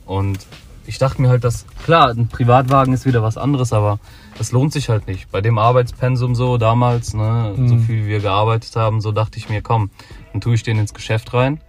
Und 0.07 0.39
ich 0.87 0.99
dachte 0.99 1.21
mir 1.23 1.29
halt, 1.29 1.45
dass, 1.45 1.67
klar, 1.85 2.11
ein 2.11 2.29
Privatwagen 2.29 2.93
ist 2.95 3.05
wieder 3.07 3.23
was 3.23 3.37
anderes, 3.37 3.73
aber 3.73 3.99
das 4.39 4.53
lohnt 4.53 4.73
sich 4.73 4.89
halt 4.89 5.07
nicht. 5.07 5.31
Bei 5.31 5.41
dem 5.41 5.59
Arbeitspensum 5.59 6.35
so 6.35 6.57
damals, 6.59 7.15
ne, 7.15 7.53
so 7.57 7.75
Mhm. 7.77 7.81
viel 7.81 8.05
wie 8.05 8.09
wir 8.09 8.21
gearbeitet 8.21 8.75
haben, 8.77 9.01
so 9.01 9.13
dachte 9.13 9.39
ich 9.39 9.49
mir, 9.49 9.63
komm, 9.63 9.91
dann 10.33 10.41
tue 10.41 10.55
ich 10.55 10.63
den 10.63 10.79
ins 10.79 10.95
Geschäft 10.95 11.33
rein 11.35 11.61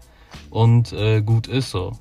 und 0.50 0.94
äh, 0.94 1.22
gut 1.22 1.48
ist 1.48 1.72
so. 1.72 1.92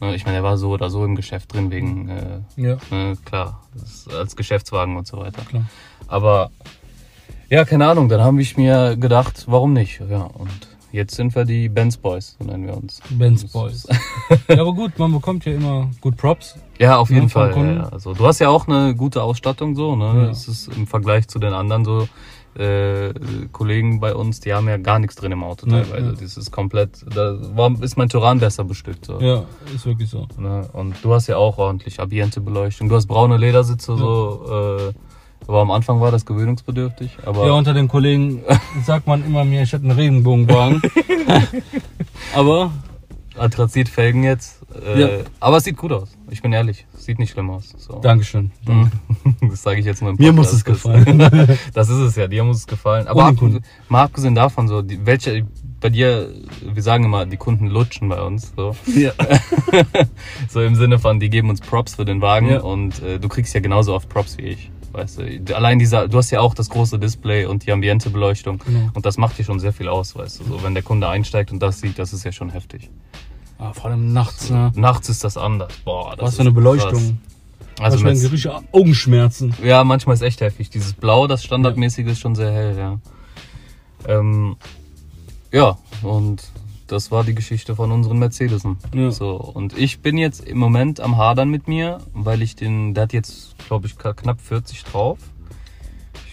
Ne, 0.00 0.14
Ich 0.14 0.24
meine, 0.24 0.38
er 0.38 0.42
war 0.44 0.56
so 0.56 0.70
oder 0.70 0.90
so 0.90 1.04
im 1.04 1.14
Geschäft 1.16 1.52
drin 1.52 1.70
wegen, 1.70 2.08
äh, 2.08 2.40
Ja, 2.56 2.76
ne, 2.90 3.16
klar, 3.24 3.62
als 4.16 4.34
Geschäftswagen 4.36 4.96
und 4.96 5.06
so 5.06 5.18
weiter. 5.18 5.42
klar. 5.42 5.64
Aber 6.06 6.50
ja, 7.50 7.64
keine 7.64 7.86
Ahnung, 7.88 8.08
dann 8.08 8.20
habe 8.22 8.40
ich 8.40 8.56
mir 8.56 8.96
gedacht, 8.96 9.44
warum 9.46 9.72
nicht? 9.74 10.00
Ja, 10.08 10.22
und 10.22 10.50
jetzt 10.92 11.14
sind 11.16 11.34
wir 11.34 11.44
die 11.44 11.68
Benz 11.68 11.96
Boys, 11.96 12.36
so 12.38 12.46
nennen 12.46 12.66
wir 12.66 12.76
uns. 12.76 13.00
Benz 13.10 13.44
Boys. 13.52 13.86
ja, 14.48 14.60
aber 14.60 14.72
gut, 14.72 14.98
man 14.98 15.12
bekommt 15.12 15.44
ja 15.44 15.52
immer 15.54 15.90
gut 16.00 16.16
Props. 16.16 16.56
Ja, 16.78 16.96
auf 16.98 17.10
jeden 17.10 17.22
Ja, 17.24 17.28
Fall. 17.28 17.56
Ja, 17.56 17.72
ja. 17.72 17.88
Also, 17.88 18.14
du 18.14 18.26
hast 18.26 18.38
ja 18.38 18.48
auch 18.48 18.68
eine 18.68 18.94
gute 18.94 19.22
Ausstattung 19.22 19.74
so, 19.74 19.96
ne? 19.96 20.04
Ja. 20.24 20.30
Es 20.30 20.46
ist 20.48 20.68
im 20.68 20.86
Vergleich 20.86 21.26
zu 21.28 21.38
den 21.38 21.52
anderen 21.52 21.84
so 21.84 22.08
äh, 22.56 23.12
Kollegen 23.52 24.00
bei 24.00 24.14
uns, 24.14 24.40
die 24.40 24.52
haben 24.52 24.68
ja 24.68 24.78
gar 24.78 24.98
nichts 24.98 25.14
drin 25.16 25.30
im 25.32 25.44
Auto 25.44 25.66
Ja, 25.66 25.82
teilweise. 25.82 26.06
ja. 26.06 26.12
Das 26.20 26.36
ist 26.36 26.50
komplett, 26.50 27.04
da 27.14 27.36
war, 27.56 27.70
ist 27.82 27.96
mein 27.96 28.08
Turan 28.08 28.38
besser 28.40 28.64
bestückt. 28.64 29.04
So. 29.04 29.20
Ja, 29.20 29.44
ist 29.74 29.86
wirklich 29.86 30.10
so. 30.10 30.26
Ne? 30.38 30.68
Und 30.72 30.96
du 31.02 31.12
hast 31.14 31.26
ja 31.28 31.36
auch 31.36 31.58
ordentlich 31.58 32.00
Ambiente-Beleuchtung. 32.00 32.88
Du 32.88 32.96
hast 32.96 33.06
braune 33.06 33.36
Ledersitze 33.36 33.96
so. 33.96 34.88
Äh, 34.88 34.92
aber 35.48 35.60
am 35.62 35.70
Anfang 35.72 36.00
war 36.00 36.10
das 36.12 36.24
gewöhnungsbedürftig. 36.26 37.16
Aber 37.26 37.46
Ja, 37.46 37.52
unter 37.52 37.74
den 37.74 37.88
Kollegen 37.88 38.42
sagt 38.86 39.06
man 39.08 39.24
immer 39.24 39.44
mir, 39.44 39.62
ich 39.62 39.72
hätte 39.72 39.82
einen 39.84 39.92
Regenbogenwagen. 39.98 40.80
aber 42.34 42.70
Anthrazitfelgen 43.36 44.22
jetzt. 44.24 44.60
Äh, 44.84 45.00
Ja. 45.00 45.08
Aber 45.40 45.56
es 45.58 45.64
sieht 45.64 45.76
gut 45.76 45.92
aus. 45.92 46.10
Ich 46.30 46.42
bin 46.42 46.52
ehrlich. 46.52 46.86
Es 46.94 47.04
sieht 47.04 47.18
nicht 47.18 47.30
schlimm 47.32 47.50
aus. 47.50 47.74
So. 47.78 47.98
Dankeschön. 48.00 48.50
Mhm. 48.66 48.90
Das 49.50 49.62
sage 49.62 49.80
ich 49.80 49.86
jetzt 49.86 50.02
nur 50.02 50.10
im 50.10 50.16
Mir 50.18 50.32
muss 50.32 50.52
es 50.52 50.64
gefallen. 50.64 51.58
Das 51.72 51.88
ist 51.88 51.96
es 51.98 52.16
ja, 52.16 52.26
dir 52.26 52.44
muss 52.44 52.58
es 52.58 52.66
gefallen. 52.66 53.06
Aber 53.08 53.32
Kunden. 53.34 53.62
mal 53.88 54.02
abgesehen 54.04 54.34
davon, 54.34 54.68
so, 54.68 54.82
die, 54.82 55.04
welche, 55.06 55.46
bei 55.80 55.88
dir, 55.90 56.28
wir 56.62 56.82
sagen 56.82 57.04
immer, 57.04 57.24
die 57.24 57.36
Kunden 57.36 57.68
lutschen 57.68 58.08
bei 58.08 58.20
uns. 58.20 58.52
So, 58.56 58.74
ja. 58.94 59.12
so 60.48 60.60
im 60.60 60.74
Sinne 60.74 60.98
von, 60.98 61.20
die 61.20 61.30
geben 61.30 61.48
uns 61.50 61.60
Props 61.60 61.94
für 61.94 62.04
den 62.04 62.20
Wagen 62.20 62.50
Ja. 62.50 62.60
und 62.60 63.00
äh, 63.02 63.18
du 63.18 63.28
kriegst 63.28 63.54
ja 63.54 63.60
genauso 63.60 63.94
oft 63.94 64.08
Props 64.08 64.36
wie 64.38 64.42
ich. 64.42 64.70
Weißt 64.92 65.18
du, 65.18 65.54
allein 65.56 65.78
dieser, 65.78 66.08
du 66.08 66.18
hast 66.18 66.30
ja 66.30 66.40
auch 66.40 66.54
das 66.54 66.70
große 66.70 66.98
Display 66.98 67.44
und 67.44 67.66
die 67.66 67.72
Ambientebeleuchtung 67.72 68.58
Genau. 68.64 68.90
und 68.94 69.04
das 69.04 69.18
macht 69.18 69.38
dir 69.38 69.44
schon 69.44 69.60
sehr 69.60 69.72
viel 69.72 69.88
aus, 69.88 70.16
weißt 70.16 70.40
du. 70.40 70.44
So, 70.44 70.62
wenn 70.62 70.74
der 70.74 70.82
Kunde 70.82 71.08
einsteigt 71.08 71.52
und 71.52 71.60
das 71.60 71.80
sieht, 71.80 71.98
das 71.98 72.12
ist 72.12 72.24
ja 72.24 72.32
schon 72.32 72.50
heftig. 72.50 72.90
Ah, 73.58 73.72
vor 73.72 73.90
allem 73.90 74.12
nachts, 74.12 74.50
ne? 74.50 74.72
Nachts 74.76 75.08
ist 75.08 75.24
das 75.24 75.36
anders. 75.36 75.72
Boah, 75.84 76.12
das 76.16 76.20
Was 76.22 76.28
ist 76.30 76.36
für 76.36 76.40
eine 76.42 76.52
Beleuchtung. 76.52 76.90
krass. 76.92 77.12
Also 77.80 77.96
Manchmal 77.98 78.14
mit, 78.14 78.32
richtige 78.32 78.60
Augenschmerzen. 78.72 79.54
ja, 79.62 79.84
manchmal 79.84 80.14
ist 80.14 80.22
echt 80.22 80.40
heftig. 80.40 80.70
Dieses 80.70 80.94
Blau, 80.94 81.26
das 81.28 81.44
standardmäßige, 81.44 82.06
ist 82.06 82.18
schon 82.20 82.34
sehr 82.34 82.50
hell, 82.52 82.76
ja. 82.76 82.98
Ähm, 84.06 84.56
ja, 85.52 85.76
und 86.02 86.42
das 86.88 87.10
war 87.10 87.22
die 87.24 87.34
Geschichte 87.34 87.76
von 87.76 87.92
unseren 87.92 88.18
Mercedesen. 88.18 88.78
Ja. 88.94 89.10
So, 89.10 89.36
und 89.36 89.76
ich 89.78 90.00
bin 90.00 90.18
jetzt 90.18 90.40
im 90.46 90.58
Moment 90.58 91.00
am 91.00 91.16
Hadern 91.16 91.48
mit 91.50 91.68
mir, 91.68 91.98
weil 92.12 92.42
ich 92.42 92.56
den, 92.56 92.94
der 92.94 93.04
hat 93.04 93.12
jetzt, 93.12 93.56
glaube 93.66 93.86
ich, 93.86 93.96
knapp 93.96 94.40
40 94.40 94.84
drauf. 94.84 95.18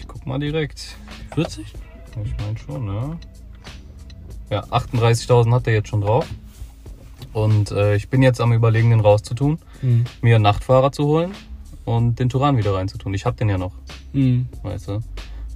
Ich 0.00 0.06
guck 0.08 0.26
mal 0.26 0.38
direkt. 0.38 0.96
40? 1.34 1.64
Ich 2.24 2.34
meine 2.44 2.58
schon, 2.58 2.84
ne? 2.86 3.18
Ja, 4.50 4.64
38.000 4.64 5.52
hat 5.52 5.66
der 5.66 5.74
jetzt 5.74 5.88
schon 5.88 6.00
drauf. 6.00 6.26
Und 7.32 7.70
äh, 7.70 7.96
ich 7.96 8.08
bin 8.08 8.22
jetzt 8.22 8.40
am 8.40 8.52
überlegen, 8.52 8.90
den 8.90 9.00
rauszutun, 9.00 9.58
Mhm. 9.82 10.04
mir 10.22 10.36
einen 10.36 10.42
Nachtfahrer 10.42 10.90
zu 10.92 11.04
holen 11.04 11.32
und 11.84 12.18
den 12.18 12.28
Turan 12.30 12.56
wieder 12.56 12.74
reinzutun. 12.74 13.12
Ich 13.12 13.26
hab 13.26 13.36
den 13.36 13.48
ja 13.50 13.58
noch, 13.58 13.72
Mhm. 14.14 14.48
weißt 14.62 14.88
du. 14.88 15.00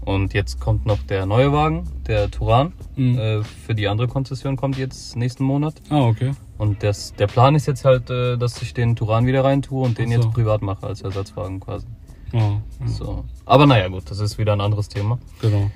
Und 0.04 0.32
jetzt 0.34 0.60
kommt 0.60 0.86
noch 0.86 0.98
der 1.08 1.26
neue 1.26 1.52
Wagen, 1.52 1.86
der 2.06 2.30
Turan. 2.30 2.72
Mhm. 2.96 3.18
Äh, 3.18 3.42
für 3.42 3.74
die 3.74 3.86
andere 3.86 4.08
Konzession 4.08 4.56
kommt 4.56 4.78
jetzt 4.78 5.16
nächsten 5.16 5.44
Monat. 5.44 5.74
Ah, 5.90 6.06
okay. 6.06 6.32
Und 6.58 6.82
das, 6.82 7.14
der 7.14 7.26
Plan 7.26 7.54
ist 7.54 7.66
jetzt 7.66 7.84
halt, 7.84 8.10
äh, 8.10 8.36
dass 8.36 8.60
ich 8.62 8.74
den 8.74 8.96
Turan 8.96 9.26
wieder 9.26 9.44
reintue 9.44 9.82
und 9.82 9.98
den 9.98 10.08
so. 10.08 10.14
jetzt 10.14 10.30
privat 10.32 10.62
mache 10.62 10.86
als 10.86 11.02
Ersatzwagen 11.02 11.60
quasi. 11.60 11.86
Oh, 12.32 12.36
ja, 12.38 12.60
So. 12.86 13.24
Aber 13.44 13.66
naja, 13.66 13.88
gut, 13.88 14.10
das 14.10 14.20
ist 14.20 14.38
wieder 14.38 14.52
ein 14.52 14.60
anderes 14.60 14.88
Thema. 14.88 15.18
genau. 15.40 15.70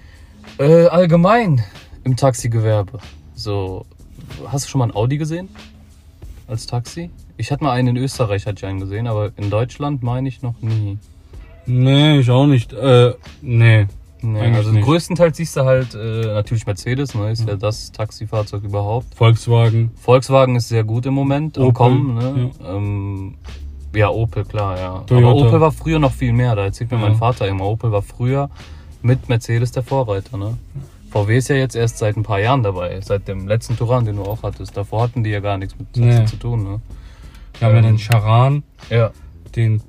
Äh, 0.58 0.86
allgemein 0.86 1.64
im 2.04 2.16
Taxigewerbe. 2.16 2.98
So, 3.34 3.86
hast 4.46 4.66
du 4.66 4.70
schon 4.70 4.78
mal 4.78 4.86
ein 4.86 4.94
Audi 4.94 5.18
gesehen? 5.18 5.48
Als 6.46 6.66
Taxi? 6.66 7.10
Ich 7.36 7.50
hatte 7.50 7.64
mal 7.64 7.72
einen 7.72 7.96
in 7.96 7.96
Österreich, 7.96 8.46
hatte 8.46 8.58
ich 8.58 8.66
einen 8.66 8.78
gesehen, 8.78 9.06
aber 9.06 9.32
in 9.36 9.50
Deutschland 9.50 10.02
meine 10.02 10.28
ich 10.28 10.42
noch 10.42 10.54
nie. 10.60 10.98
Nee, 11.66 12.18
ich 12.20 12.30
auch 12.30 12.46
nicht. 12.46 12.72
Äh, 12.72 13.14
nee. 13.40 13.86
Nee, 14.32 14.40
Eigentlich 14.40 14.56
also 14.56 14.70
nicht. 14.72 14.84
größtenteils 14.84 15.36
siehst 15.36 15.56
du 15.56 15.64
halt 15.64 15.94
äh, 15.94 16.26
natürlich 16.32 16.66
Mercedes, 16.66 17.14
ne, 17.14 17.30
ist 17.30 17.46
ja 17.46 17.56
das 17.56 17.92
Taxifahrzeug 17.92 18.64
überhaupt. 18.64 19.14
Volkswagen. 19.14 19.90
Volkswagen 19.96 20.56
ist 20.56 20.68
sehr 20.68 20.82
gut 20.84 21.04
im 21.06 21.14
Moment, 21.14 21.58
am 21.58 21.64
Opel, 21.64 21.72
Kommen, 21.74 22.14
ne? 22.14 22.50
Ähm, 22.66 23.34
ja, 23.94 24.08
Opel, 24.08 24.44
klar, 24.44 24.78
ja. 24.78 24.98
Toyota. 25.06 25.28
Aber 25.30 25.34
Opel 25.48 25.60
war 25.60 25.72
früher 25.72 25.98
noch 25.98 26.12
viel 26.12 26.32
mehr, 26.32 26.56
da 26.56 26.64
erzählt 26.64 26.90
mir 26.90 26.96
Ja. 26.98 27.02
mein 27.08 27.16
Vater 27.16 27.46
immer, 27.46 27.64
Opel 27.66 27.92
war 27.92 28.02
früher 28.02 28.48
mit 29.02 29.28
Mercedes 29.28 29.72
der 29.72 29.82
Vorreiter, 29.82 30.36
ne? 30.36 30.56
VW 31.10 31.36
ist 31.36 31.48
ja 31.48 31.54
jetzt 31.56 31.76
erst 31.76 31.98
seit 31.98 32.16
ein 32.16 32.22
paar 32.24 32.40
Jahren 32.40 32.62
dabei, 32.64 33.00
seit 33.00 33.28
dem 33.28 33.46
letzten 33.46 33.76
Touran, 33.76 34.04
den 34.04 34.16
du 34.16 34.22
auch 34.22 34.42
hattest. 34.42 34.76
Davor 34.76 35.02
hatten 35.02 35.22
die 35.22 35.30
ja 35.30 35.38
gar 35.40 35.58
nichts 35.58 35.76
mit 35.78 35.96
Nee. 35.96 36.24
zu 36.24 36.36
tun, 36.36 36.64
ne? 36.64 36.80
Wir 37.60 37.68
haben 37.68 37.74
ja 37.74 37.78
Ähm, 37.82 37.86
den 37.86 37.98
Charan, 37.98 38.62
Ja. 38.90 39.10
den 39.54 39.80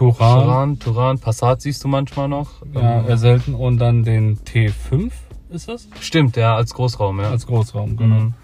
Turan, 0.00 0.42
Touran, 0.44 0.78
Touran, 0.78 1.18
Passat 1.18 1.60
siehst 1.60 1.84
du 1.84 1.88
manchmal 1.88 2.28
noch. 2.28 2.48
ja, 2.74 3.00
Ähm, 3.00 3.08
eher 3.08 3.18
selten, 3.18 3.54
und 3.54 3.78
dann 3.78 4.02
den 4.02 4.38
T5, 4.38 5.10
ist 5.50 5.68
das? 5.68 5.88
Stimmt, 6.00 6.36
ja, 6.36 6.56
als 6.56 6.72
Großraum, 6.74 7.20
ja. 7.20 7.30
Als 7.30 7.46
Großraum, 7.46 7.96
genau. 7.96 8.14
Mhm. 8.16 8.34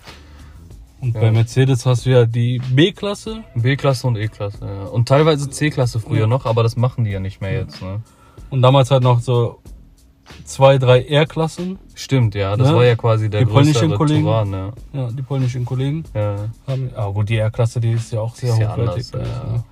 Und 1.00 1.14
Ja. 1.14 1.20
bei 1.20 1.30
Mercedes 1.30 1.84
hast 1.86 2.04
du 2.06 2.10
ja 2.10 2.26
die 2.26 2.60
B-Klasse. 2.70 3.42
B-Klasse 3.54 4.06
und 4.06 4.16
E-Klasse, 4.16 4.58
ja. 4.66 4.84
Und 4.84 5.08
teilweise 5.08 5.48
C-Klasse 5.50 5.98
früher 6.00 6.20
Ja. 6.22 6.26
noch, 6.26 6.46
aber 6.46 6.62
das 6.62 6.76
machen 6.76 7.04
die 7.04 7.10
ja 7.10 7.20
nicht 7.20 7.40
mehr 7.40 7.52
jetzt, 7.52 7.80
ne? 7.82 8.00
Und 8.50 8.62
damals 8.62 8.90
halt 8.90 9.02
noch 9.02 9.20
so 9.20 9.60
zwei, 10.44 10.78
drei 10.78 11.02
R-Klassen. 11.04 11.78
Stimmt, 11.94 12.34
ja. 12.34 12.56
Das 12.56 12.68
Ne? 12.70 12.76
war 12.76 12.84
ja 12.84 12.96
quasi 12.96 13.30
der 13.30 13.40
Die 13.40 13.46
polnischen 13.46 13.94
Kollegen. 13.94 14.24
Touran, 14.24 14.52
ja. 14.52 14.72
Ja, 14.92 15.08
die 15.10 15.22
polnischen 15.22 15.64
Kollegen 15.64 16.04
ja. 16.14 16.36
haben. 16.66 16.90
Ah, 16.96 17.06
gut, 17.08 17.28
die 17.28 17.36
R-Klasse, 17.38 17.80
die 17.80 17.92
ist 17.92 18.12
ja 18.12 18.20
auch 18.20 18.34
sehr 18.34 18.56
ja 18.56 18.72
hochwertig. 18.72 18.78
anders, 18.88 19.12
gewesen, 19.12 19.52
ne? 19.52 19.64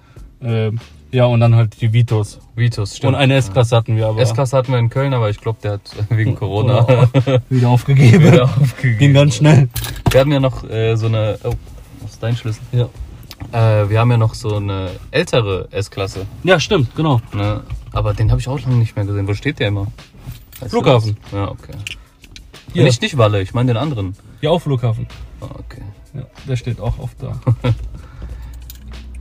Ähm, 0.47 0.81
Ja, 1.15 1.27
und 1.27 1.39
dann 1.39 1.55
halt 1.55 1.81
die 1.81 1.93
Vitos. 1.93 2.41
Vitos, 2.57 2.97
stimmt. 2.97 3.11
Und 3.11 3.15
eine 3.15 3.37
S-Klasse 3.37 3.77
hatten 3.77 3.95
wir 3.95 4.09
aber. 4.09 4.21
S-Klasse 4.21 4.57
hatten 4.57 4.73
wir 4.73 4.81
in 4.81 4.91
Köln, 4.91 5.15
aber 5.15 5.31
ich 5.31 5.41
glaube, 5.41 5.61
der 5.63 5.75
hat 5.75 5.83
wegen 6.09 6.35
Corona 6.35 7.09
wieder 7.49 7.69
aufgegeben. 7.69 8.33
wieder 8.33 8.45
aufgegeben. 8.47 8.99
Ging 8.99 9.15
ganz 9.15 9.37
schnell. 9.37 9.69
Wir 10.11 10.21
haben 10.21 10.33
ja 10.33 10.41
noch 10.41 10.69
äh, 10.69 10.97
so 10.97 11.07
eine. 11.07 11.39
Oh, 11.45 11.55
das 12.03 12.15
ist 12.15 12.23
dein 12.23 12.37
Schlüssel. 12.37 12.63
Ja. 12.73 12.89
Äh, 13.53 13.89
wir 13.91 14.01
haben 14.01 14.11
ja 14.11 14.17
noch 14.17 14.35
so 14.35 14.57
eine 14.57 14.91
ältere 15.13 15.69
S-Klasse. 15.71 16.27
Ja, 16.43 16.59
stimmt, 16.59 16.97
genau. 16.97 17.21
Ne? 17.33 17.63
Aber 17.93 18.13
den 18.13 18.33
habe 18.33 18.41
ich 18.41 18.49
auch 18.49 18.59
lange 18.59 18.75
nicht 18.75 18.97
mehr 18.97 19.05
gesehen. 19.05 19.29
Wo 19.29 19.35
steht 19.35 19.61
der 19.61 19.69
immer? 19.69 19.87
Weißt 20.59 20.73
Flughafen. 20.73 21.17
Ja, 21.31 21.49
okay. 21.49 21.75
Hier. 22.73 22.83
Nicht, 22.83 23.01
nicht 23.03 23.17
Walle, 23.17 23.41
ich 23.41 23.55
meine 23.55 23.73
den 23.73 23.77
anderen. 23.77 24.17
Ja, 24.41 24.51
auch 24.51 24.59
Flughafen. 24.59 25.07
Ah, 25.41 25.47
okay. 25.61 25.83
Ja, 26.13 26.25
der 26.49 26.57
steht 26.57 26.81
auch 26.81 26.99
oft 26.99 27.23
da. 27.23 27.41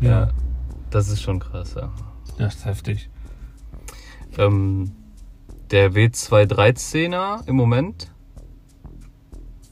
Ja. 0.02 0.10
ja, 0.10 0.30
Das 0.94 1.08
ist 1.10 1.22
schon 1.24 1.40
krass, 1.40 1.74
ja. 1.76 1.92
das 2.38 2.56
ist 2.56 2.66
heftig. 2.66 3.10
Ähm, 4.38 4.92
der 5.72 5.92
W213er 5.94 7.48
im 7.48 7.56
Moment 7.56 8.12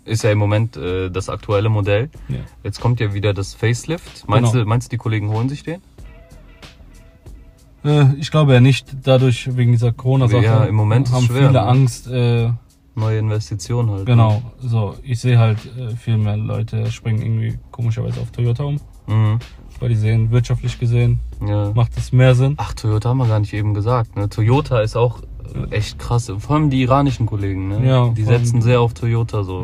ist 0.04 0.24
ja 0.24 0.32
im 0.32 0.40
Moment 0.40 0.78
äh, 0.78 1.10
das 1.12 1.30
aktuelle 1.30 1.70
Modell. 1.70 2.10
Ja. 2.28 2.38
Jetzt 2.64 2.82
kommt 2.82 3.00
ja 3.00 3.14
wieder 3.14 3.36
das 3.36 3.54
Facelift. 3.54 4.28
Meinst, 4.28 4.52
Genau. 4.54 4.64
du, 4.64 4.68
meinst 4.70 4.88
du, 4.88 4.90
die 4.90 4.98
Kollegen 4.98 5.30
holen 5.30 5.48
sich 5.48 5.62
den? 5.64 5.82
Äh, 7.86 8.14
ich 8.16 8.32
glaube 8.32 8.54
ja 8.54 8.60
nicht, 8.60 8.88
dadurch 9.04 9.56
wegen 9.56 9.72
dieser 9.74 9.92
Corona-Sache. 9.92 10.44
Ja, 10.44 10.64
im 10.66 10.74
Moment 10.76 11.08
ist 11.08 11.14
haben 11.14 11.26
schwer, 11.26 11.38
viele 11.38 11.52
ne? 11.52 11.62
Angst. 11.62 12.08
Äh, 12.08 12.52
Neue 12.94 13.20
Investitionen 13.20 13.90
halt. 13.92 14.06
genau, 14.06 14.42
so. 14.60 14.96
Ich 15.04 15.20
sehe 15.22 15.40
halt 15.40 15.60
äh, 15.78 15.96
viel 15.96 16.18
mehr 16.18 16.36
Leute 16.36 16.92
springen 16.92 17.22
irgendwie 17.22 17.58
komischerweise 17.72 18.20
auf 18.20 18.32
Toyota 18.32 18.64
um, 18.64 18.80
Ne? 19.08 19.14
Mhm. 19.16 19.40
Weil 19.82 19.90
die 19.90 19.96
sehen, 19.96 20.32
wirtschaftlich 20.32 20.80
gesehen, 20.80 21.20
Ja. 21.46 21.72
macht 21.76 21.98
es 21.98 22.14
mehr 22.14 22.36
Sinn. 22.36 22.54
Ach, 22.58 22.74
Toyota 22.74 23.10
haben 23.10 23.18
wir 23.18 23.28
gar 23.28 23.40
nicht 23.42 23.52
eben 23.54 23.74
gesagt. 23.74 24.16
Ne? 24.16 24.30
Toyota 24.30 24.80
ist 24.82 24.96
auch 24.96 25.20
äh, 25.54 25.76
echt 25.76 26.00
krass. 26.00 26.32
Vor 26.40 26.56
allem 26.56 26.70
die 26.70 26.82
iranischen 26.84 27.26
Kollegen. 27.26 27.68
Ne? 27.68 27.86
Ja, 27.86 28.08
die 28.10 28.24
setzen 28.24 28.62
sehr 28.62 28.80
auf 28.80 28.94
Toyota 28.94 29.44
so. 29.44 29.64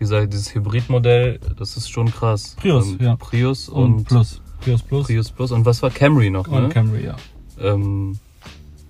Dieser, 0.00 0.26
dieses 0.26 0.54
Hybridmodell, 0.54 1.38
das 1.58 1.76
ist 1.76 1.90
schon 1.90 2.10
krass. 2.10 2.56
Prius, 2.60 2.96
ja. 3.00 3.16
Prius 3.16 3.68
Und, 3.68 3.94
und, 3.94 4.04
Plus. 4.04 4.40
Prius 4.60 4.82
Plus. 4.82 5.06
Prius 5.06 5.30
Plus. 5.30 5.52
Und 5.52 5.64
was 5.66 5.82
war 5.82 5.90
Camry 5.90 6.30
noch? 6.30 6.48
Und 6.48 6.62
Ne? 6.64 6.68
Camry, 6.70 7.04
ja. 7.04 7.16
ähm, 7.60 8.18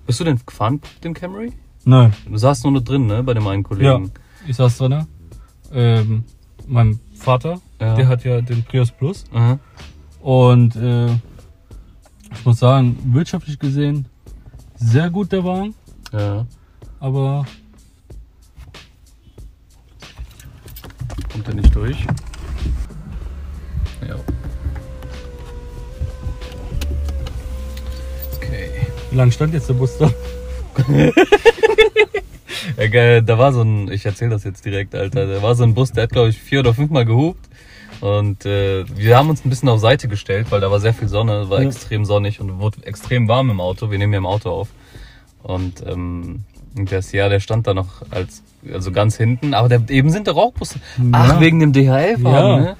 bist 0.05 0.19
du 0.19 0.23
denn 0.23 0.39
gefahren, 0.45 0.81
den 1.03 1.13
Camry? 1.13 1.51
Nein, 1.85 2.13
Du 2.29 2.37
saßt 2.37 2.65
nur 2.65 2.81
drin, 2.81 3.05
ne? 3.07 3.23
Bei 3.23 3.33
dem 3.33 3.45
einen 3.47 3.63
Kollegen. 3.63 4.11
ich 4.47 4.55
saß 4.55 4.77
drin. 4.77 5.05
Ähm, 5.73 6.23
mein 6.67 6.99
Vater, 7.15 7.59
Ja. 7.79 7.95
der 7.95 8.07
hat 8.07 8.23
ja 8.23 8.41
den 8.41 8.63
Prius 8.63 8.91
Plus. 8.91 9.23
Aha. 9.33 9.59
Und 10.21 10.75
äh, 10.75 11.07
ich 12.31 12.45
muss 12.45 12.59
sagen, 12.59 12.97
wirtschaftlich 13.13 13.57
gesehen, 13.57 14.05
sehr 14.75 15.09
gut 15.09 15.31
der 15.31 15.43
Wagen. 15.43 15.73
Ja. 16.11 16.45
Aber 16.99 17.45
Kommt 21.31 21.47
er 21.47 21.53
nicht 21.53 21.73
durch? 21.73 22.05
Ja. 24.05 24.15
Okay. 28.35 28.69
wie 29.09 29.15
lange 29.15 29.31
stand 29.31 29.53
jetzt 29.53 29.69
der 29.69 29.75
Bus 29.75 29.97
da? 29.97 30.11
Ja, 32.77 32.87
geil, 32.87 33.21
da 33.21 33.37
war 33.37 33.53
so 33.53 33.61
ein, 33.61 33.91
ich 33.91 34.05
erzähl 34.05 34.29
das 34.29 34.43
jetzt 34.43 34.65
direkt, 34.65 34.95
Alter. 34.95 35.25
Da 35.27 35.41
war 35.41 35.55
so 35.55 35.63
ein 35.63 35.73
Bus, 35.73 35.91
der 35.91 36.03
hat, 36.03 36.11
glaube 36.11 36.29
ich, 36.29 36.39
vier 36.39 36.59
oder 36.61 36.73
fünfmal 36.73 37.05
gehupt. 37.05 37.47
Und 38.01 38.45
äh, 38.45 38.85
wir 38.95 39.17
haben 39.17 39.29
uns 39.29 39.43
ein 39.45 39.49
bisschen 39.49 39.67
auf 39.69 39.79
Seite 39.81 40.07
gestellt, 40.07 40.47
weil 40.51 40.61
da 40.61 40.71
war 40.71 40.79
sehr 40.79 40.93
viel 40.93 41.07
Sonne, 41.09 41.49
war 41.49 41.61
Ja. 41.61 41.67
extrem 41.67 42.05
sonnig 42.05 42.39
und 42.39 42.59
wurde 42.59 42.85
extrem 42.85 43.27
warm 43.27 43.49
im 43.49 43.59
Auto. 43.59 43.91
Wir 43.91 43.97
nehmen 43.97 44.13
ja 44.13 44.19
im 44.19 44.25
Auto 44.25 44.49
auf. 44.51 44.69
Und 45.43 45.83
ähm, 45.85 46.43
das 46.75 47.11
Jahr, 47.11 47.29
der 47.29 47.39
stand 47.41 47.67
da 47.67 47.73
noch 47.73 48.03
als, 48.09 48.41
also 48.71 48.91
ganz 48.91 49.17
hinten, 49.17 49.53
aber 49.53 49.67
der, 49.69 49.81
eben 49.89 50.09
sind 50.11 50.27
der 50.27 50.33
Rauchbusse. 50.35 50.79
Ach, 51.11 51.33
Ja. 51.35 51.39
wegen 51.41 51.59
dem 51.59 51.73
DHL-Fahren, 51.73 52.23
Ja. 52.23 52.57
ne? 52.59 52.77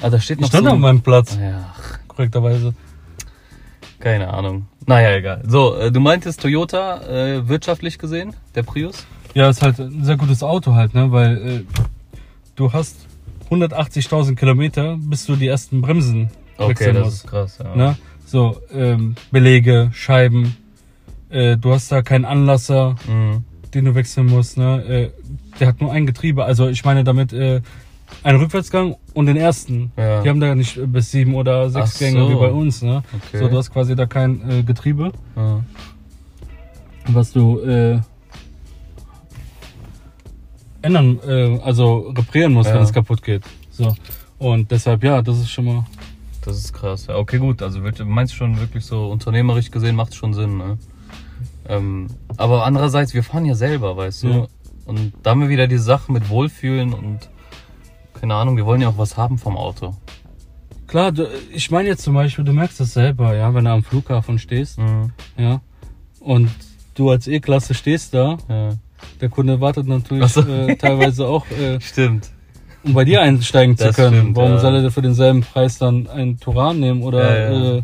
Ah, 0.00 0.10
da 0.10 0.18
steht 0.20 0.38
Ich 0.38 0.42
noch 0.42 0.48
stand 0.48 0.66
so 0.66 0.72
ein- 0.72 0.80
meinem 0.80 1.00
Platz, 1.02 1.36
Ja, 1.40 1.74
korrekterweise. 2.08 2.74
keine 4.00 4.32
Ahnung. 4.32 4.66
Naja, 4.86 5.14
egal. 5.16 5.42
So, 5.46 5.76
äh, 5.76 5.92
du 5.92 6.00
meintest 6.00 6.40
Toyota, 6.40 7.02
äh, 7.06 7.48
wirtschaftlich 7.48 7.98
gesehen, 7.98 8.34
der 8.54 8.62
Prius? 8.62 9.06
Ja, 9.34 9.48
ist 9.48 9.62
halt 9.62 9.78
ein 9.80 10.04
sehr 10.04 10.16
gutes 10.16 10.42
Auto 10.42 10.74
halt, 10.74 10.94
ne? 10.94 11.10
Weil 11.10 11.36
äh, 11.36 11.60
du 12.56 12.72
hast 12.72 13.06
180.000 13.50 14.34
Kilometer, 14.36 14.96
bis 14.98 15.26
du 15.26 15.36
die 15.36 15.46
ersten 15.46 15.80
Bremsen 15.80 16.30
Okay, 16.58 16.70
wechseln 16.70 16.94
das 16.96 17.04
musst. 17.04 17.16
ist 17.24 17.30
krass, 17.30 17.58
ja. 17.62 17.74
Ne? 17.76 17.96
So, 18.26 18.60
ähm, 18.72 19.14
Belege, 19.30 19.90
Scheiben, 19.92 20.56
äh, 21.30 21.56
du 21.56 21.72
hast 21.72 21.90
da 21.92 22.02
keinen 22.02 22.24
Anlasser, 22.24 22.96
Mhm. 23.08 23.44
den 23.74 23.84
du 23.86 23.94
wechseln 23.94 24.26
musst. 24.26 24.56
Ne? 24.58 24.82
Äh, 24.84 25.10
der 25.60 25.68
hat 25.68 25.80
nur 25.80 25.92
ein 25.92 26.06
Getriebe. 26.06 26.44
Also 26.44 26.68
ich 26.68 26.84
meine 26.84 27.04
damit 27.04 27.32
äh, 27.32 27.60
einen 28.22 28.38
Rückwärtsgang 28.38 28.96
und 29.14 29.26
den 29.26 29.36
ersten. 29.38 29.92
Ja. 29.96 30.22
Die 30.22 30.28
haben 30.28 30.40
da 30.40 30.54
nicht 30.54 30.76
äh, 30.76 30.86
bis 30.86 31.10
sieben 31.10 31.34
oder 31.34 31.68
sechs 31.70 31.92
Ach 31.94 31.98
Gänge 31.98 32.20
so. 32.20 32.30
wie 32.30 32.34
bei 32.34 32.50
uns. 32.50 32.82
Ne? 32.82 33.02
Okay. 33.28 33.38
So, 33.38 33.48
du 33.48 33.56
hast 33.56 33.70
quasi 33.72 33.94
da 33.96 34.04
kein 34.06 34.48
äh, 34.50 34.62
Getriebe, 34.62 35.12
Ja. 35.36 35.60
was 37.08 37.32
du 37.32 37.60
äh, 37.60 38.00
ändern, 40.82 41.18
äh, 41.26 41.58
also 41.62 42.12
reparieren 42.16 42.52
musst, 42.52 42.68
Ja. 42.70 42.76
wenn 42.76 42.82
es 42.82 42.92
kaputt 42.92 43.22
geht. 43.22 43.42
So. 43.70 43.94
Und 44.38 44.70
deshalb, 44.70 45.02
ja, 45.04 45.22
das 45.22 45.38
ist 45.38 45.50
schon 45.50 45.64
mal. 45.66 45.84
Das 46.44 46.56
ist 46.58 46.72
krass. 46.72 47.06
Ja, 47.06 47.16
okay, 47.16 47.38
gut. 47.38 47.62
Also 47.62 47.80
meinst 48.04 48.32
du 48.32 48.36
schon 48.36 48.58
wirklich 48.58 48.84
so 48.84 49.08
unternehmerisch 49.10 49.70
gesehen 49.70 49.94
macht 49.94 50.14
schon 50.14 50.34
Sinn, 50.34 50.58
ne? 50.58 50.78
Ähm, 51.68 52.08
aber 52.36 52.64
andererseits, 52.66 53.14
wir 53.14 53.22
fahren 53.22 53.44
ja 53.44 53.54
selber, 53.54 53.96
weißt 53.96 54.24
du? 54.24 54.28
Ja. 54.28 54.46
Und 54.84 55.12
da 55.22 55.30
haben 55.30 55.40
wir 55.40 55.48
wieder 55.48 55.68
die 55.68 55.78
Sache 55.78 56.10
mit 56.10 56.28
Wohlfühlen 56.28 56.92
und 56.92 57.30
keine 58.20 58.34
Ahnung, 58.34 58.56
wir 58.56 58.66
wollen 58.66 58.80
ja 58.80 58.88
auch 58.88 58.98
was 58.98 59.16
haben 59.16 59.38
vom 59.38 59.56
Auto. 59.56 59.94
Klar, 60.88 61.12
du, 61.12 61.28
ich 61.52 61.70
meine 61.70 61.88
jetzt 61.88 62.02
zum 62.02 62.14
Beispiel, 62.14 62.44
du 62.44 62.52
merkst 62.52 62.80
das 62.80 62.92
selber, 62.92 63.34
ja, 63.36 63.54
wenn 63.54 63.64
du 63.64 63.70
am 63.70 63.84
Flughafen 63.84 64.38
stehst, 64.40 64.78
Mhm. 64.78 65.12
ja, 65.38 65.60
und 66.20 66.50
du 66.94 67.10
als 67.10 67.28
E-Klasse 67.28 67.74
stehst 67.74 68.12
da, 68.14 68.36
Ja. 68.48 68.70
Der 69.20 69.28
Kunde 69.28 69.60
wartet 69.60 69.86
natürlich 69.86 70.32
so. 70.32 70.40
äh, 70.42 70.76
teilweise 70.76 71.26
auch, 71.26 71.46
äh, 71.50 71.80
Stimmt. 71.80 72.30
um 72.84 72.94
bei 72.94 73.04
dir 73.04 73.20
einsteigen 73.22 73.76
zu 73.76 73.84
Das 73.84 73.96
können. 73.96 74.16
stimmt, 74.20 74.36
Warum 74.36 74.52
ja. 74.52 74.58
soll 74.58 74.76
er 74.76 74.90
für 74.90 75.02
denselben 75.02 75.40
Preis 75.42 75.78
dann 75.78 76.06
einen 76.08 76.38
Turan 76.40 76.80
nehmen 76.80 77.02
oder 77.02 77.50
Ja, 77.50 77.52
ja. 77.52 77.76
Äh, 77.78 77.82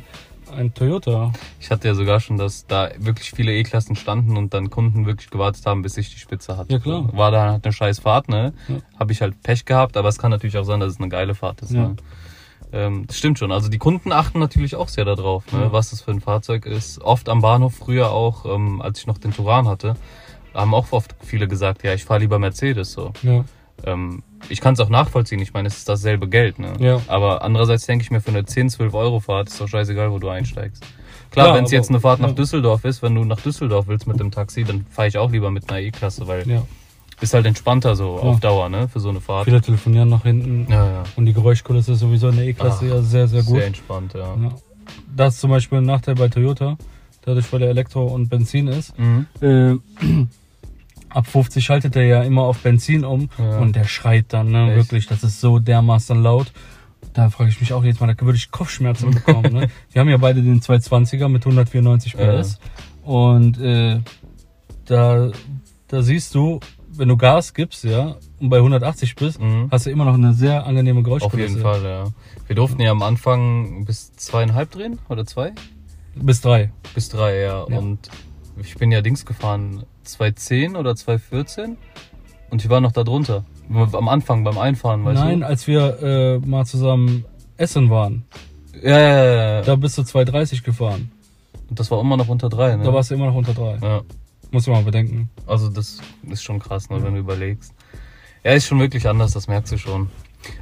einen 0.57 0.73
Toyota? 0.73 1.31
Ich 1.61 1.71
hatte 1.71 1.89
ja 1.89 1.95
sogar 1.95 2.21
schon, 2.21 2.39
dass 2.39 2.67
da 2.67 2.89
wirklich 2.99 3.33
viele 3.33 3.53
E-Klassen 3.53 3.97
standen 3.97 4.37
und 4.39 4.55
dann 4.55 4.71
Kunden 4.71 5.05
wirklich 5.05 5.29
gewartet 5.29 5.67
haben, 5.67 5.83
bis 5.83 5.97
ich 5.99 6.13
die 6.13 6.19
Spitze 6.19 6.57
hatte. 6.57 6.73
Ja, 6.73 6.79
klar. 6.79 7.09
War 7.13 7.31
da 7.31 7.51
halt 7.53 7.65
eine 7.67 7.73
scheiß 7.73 7.99
Fahrt, 8.01 8.29
ne? 8.31 8.55
Habe 8.99 9.13
ich 9.13 9.21
halt 9.21 9.43
Pech 9.43 9.67
gehabt, 9.67 9.99
aber 9.99 10.09
es 10.09 10.17
kann 10.19 10.31
natürlich 10.31 10.57
auch 10.57 10.65
sein, 10.65 10.81
dass 10.81 10.93
es 10.93 10.99
eine 11.01 11.11
geile 11.11 11.35
Fahrt 11.35 11.61
ist. 11.61 11.73
Ja. 11.73 11.89
Ne? 11.89 11.97
Ähm, 12.73 13.05
das 13.07 13.19
stimmt 13.19 13.39
schon. 13.39 13.53
Also 13.53 13.69
die 13.69 13.77
Kunden 13.79 14.11
achten 14.11 14.39
natürlich 14.39 14.75
auch 14.75 14.89
sehr 14.89 15.05
darauf, 15.05 15.51
ne? 15.53 15.61
Ja. 15.65 15.73
was 15.73 15.91
das 15.91 16.01
für 16.01 16.13
ein 16.13 16.21
Fahrzeug 16.21 16.65
ist. 16.65 17.01
Oft 17.03 17.29
am 17.29 17.41
Bahnhof 17.43 17.75
früher 17.75 18.11
auch, 18.11 18.47
ähm, 18.47 18.81
als 18.81 19.01
ich 19.01 19.07
noch 19.07 19.19
den 19.19 19.33
Turan 19.35 19.69
hatte, 19.69 19.97
haben 20.61 20.75
auch 20.75 20.93
oft 20.93 21.15
viele 21.21 21.49
gesagt, 21.49 21.83
ja, 21.85 21.95
ich 21.95 22.05
fahre 22.05 22.21
lieber 22.21 22.39
Mercedes 22.39 22.93
so. 22.93 23.13
Ja. 23.23 23.45
Ähm, 23.85 24.23
ich 24.49 24.61
kann 24.61 24.75
es 24.75 24.81
auch 24.81 24.89
nachvollziehen. 24.89 25.41
Ich 25.41 25.53
meine, 25.53 25.69
es 25.69 25.79
ist 25.79 25.89
dasselbe 25.89 26.29
Geld, 26.29 26.59
ne? 26.59 26.73
Ja. 26.81 27.01
Aber 27.07 27.43
andererseits 27.43 27.87
denke 27.87 28.03
ich 28.03 28.11
mir, 28.11 28.21
für 28.21 28.31
eine 28.31 28.45
10, 28.45 28.71
12 28.71 28.93
Euro 28.95 29.21
Fahrt 29.21 29.49
ist 29.49 29.61
doch 29.61 29.69
scheißegal, 29.69 30.11
wo 30.11 30.19
du 30.19 30.29
einsteigst. 30.29 30.83
Klar, 31.31 31.47
Klar, 31.47 31.57
wenn 31.57 31.65
es 31.65 31.71
jetzt 31.71 31.91
eine 31.91 32.01
Fahrt 32.01 32.21
nach 32.21 32.29
ja. 32.29 32.35
Düsseldorf 32.35 32.85
ist, 32.85 33.03
wenn 33.03 33.15
du 33.15 33.25
nach 33.25 33.41
Düsseldorf 33.41 33.87
willst 33.87 34.07
mit 34.07 34.19
dem 34.19 34.31
Taxi, 34.31 34.65
dann 34.65 34.85
fahre 34.91 35.09
ich 35.09 35.19
auch 35.19 35.31
lieber 35.31 35.51
mit 35.51 35.71
einer 35.71 35.81
E-Klasse, 35.81 36.27
weil 36.27 36.49
ja. 36.49 36.63
ist 37.21 37.35
halt 37.35 37.47
entspannter 37.47 37.95
so 37.95 38.17
Ja. 38.17 38.23
auf 38.23 38.41
Dauer, 38.41 38.69
ne? 38.69 38.89
Für 38.89 38.99
so 39.01 39.11
eine 39.11 39.21
Fahrt. 39.21 39.45
Viele 39.45 39.61
telefonieren 39.61 40.09
nach 40.09 40.23
hinten 40.23 40.67
Ja, 40.73 40.85
ja. 40.91 41.03
und 41.17 41.27
die 41.27 41.33
Geräuschkulisse 41.35 41.93
ist 41.93 42.01
sowieso 42.01 42.31
in 42.31 42.37
der 42.37 42.47
E-Klasse 42.47 42.89
ja 42.89 43.01
sehr, 43.03 43.29
sehr 43.29 43.43
gut. 43.43 43.59
Sehr 43.59 43.67
entspannt, 43.67 44.15
ja. 44.15 44.35
Ja. 44.35 44.53
Das 45.15 45.35
ist 45.35 45.41
zum 45.41 45.51
Beispiel 45.51 45.79
ein 45.79 45.85
Nachteil 45.85 46.15
bei 46.15 46.29
Toyota, 46.29 46.79
dadurch, 47.23 47.53
weil 47.53 47.61
der 47.61 47.69
Elektro 47.69 48.07
und 48.07 48.29
Benzin 48.29 48.67
ist. 48.69 48.99
Mhm. 48.99 49.27
Äh, 49.41 49.77
ab 51.19 51.27
50 51.27 51.65
schaltet 51.65 51.97
er 51.97 52.05
ja 52.05 52.23
immer 52.23 52.43
auf 52.43 52.59
Benzin 52.63 53.05
um 53.05 53.29
Ja. 53.39 53.59
und 53.59 53.75
der 53.77 53.85
schreit 53.85 54.27
dann, 54.33 54.51
ne? 54.51 54.69
Echt? 54.69 54.77
Wirklich, 54.77 55.07
das 55.07 55.23
ist 55.25 55.41
so 55.41 55.59
dermaßen 55.59 56.23
laut. 56.23 56.53
Da 57.15 57.31
frage 57.31 57.51
ich 57.51 57.61
mich 57.61 57.73
auch 57.73 57.85
jetzt 57.85 58.01
mal, 58.01 58.13
da 58.15 58.25
würde 58.25 58.37
ich 58.37 58.51
Kopfschmerzen 58.51 59.11
bekommen. 59.11 59.53
Ne? 59.53 59.69
Wir 59.93 60.01
haben 60.01 60.09
ja 60.09 60.17
beide 60.17 60.43
den 60.43 60.61
220er 60.61 61.29
mit 61.29 61.45
194 61.45 62.17
PS 62.17 62.59
und 63.03 63.59
äh, 63.61 64.01
da, 64.85 65.31
da 65.89 66.03
siehst 66.03 66.35
du, 66.35 66.61
wenn 66.91 67.09
du 67.09 67.17
Gas 67.17 67.55
gibst, 67.55 67.85
ja, 67.85 68.17
und 68.41 68.49
bei 68.49 68.59
180 68.59 69.15
bist, 69.17 69.41
Mhm. 69.41 69.69
hast 69.71 69.87
du 69.87 69.91
immer 69.91 70.05
noch 70.05 70.15
eine 70.15 70.35
sehr 70.35 70.67
angenehme 70.67 71.01
Auf 71.01 71.05
Geräuschkulisse. 71.05 71.49
jeden 71.51 71.63
Fall, 71.63 71.83
ja. 71.85 72.05
Wir 72.47 72.57
durften 72.57 72.81
ja 72.81 72.91
am 72.91 73.03
Anfang 73.03 73.85
bis 73.85 74.13
zweieinhalb 74.15 74.71
drehen 74.71 74.99
oder 75.09 75.25
zwei? 75.27 75.53
Bis 76.15 76.41
drei. 76.41 76.71
Bis 76.95 77.09
drei, 77.09 77.41
ja. 77.41 77.67
Ja. 77.69 77.79
Und 77.79 78.11
ich 78.61 78.75
bin 78.77 78.91
ja 78.91 79.01
Dings 79.03 79.25
gefahren, 79.27 79.85
210 80.09 80.77
oder 80.77 80.97
214 80.97 81.77
und 82.51 82.65
ich 82.65 82.71
war 82.71 82.81
noch 82.81 82.93
da 82.93 83.05
drunter. 83.05 83.45
Am 83.71 84.09
Anfang 84.09 84.45
beim 84.45 84.57
Einfahren, 84.59 85.05
weißt 85.05 85.21
Nein, 85.21 85.41
du? 85.41 85.47
als 85.47 85.67
wir 85.67 86.03
äh, 86.03 86.39
mal 86.39 86.65
zusammen 86.65 87.25
essen 87.59 87.91
waren, 87.91 88.25
Ja, 88.83 88.99
ja, 88.99 89.25
ja, 89.25 89.35
ja. 89.57 89.63
da 89.63 89.77
bist 89.77 89.99
du 89.99 90.03
230 90.03 90.63
gefahren. 90.65 91.11
Und 91.69 91.79
das 91.79 91.91
war 91.91 92.01
immer 92.01 92.17
noch 92.17 92.29
unter 92.29 92.49
drei, 92.49 92.77
ne? 92.77 92.85
Da 92.85 92.95
warst 92.95 93.11
du 93.11 93.15
immer 93.15 93.27
noch 93.27 93.35
unter 93.35 93.53
drei. 93.55 93.77
ja. 93.83 94.03
Muss 94.51 94.67
man 94.67 94.77
mal 94.77 94.85
bedenken. 94.85 95.29
Also 95.47 95.69
das 95.69 95.99
ist 96.31 96.43
schon 96.43 96.59
krass, 96.59 96.89
ne, 96.89 97.03
wenn 97.03 97.13
du 97.13 97.21
überlegst. 97.21 97.75
Ja, 98.43 98.53
ist 98.53 98.67
schon 98.67 98.81
wirklich 98.81 99.07
anders, 99.07 99.33
das 99.33 99.47
merkst 99.47 99.73
du 99.75 99.77
schon. 99.77 100.09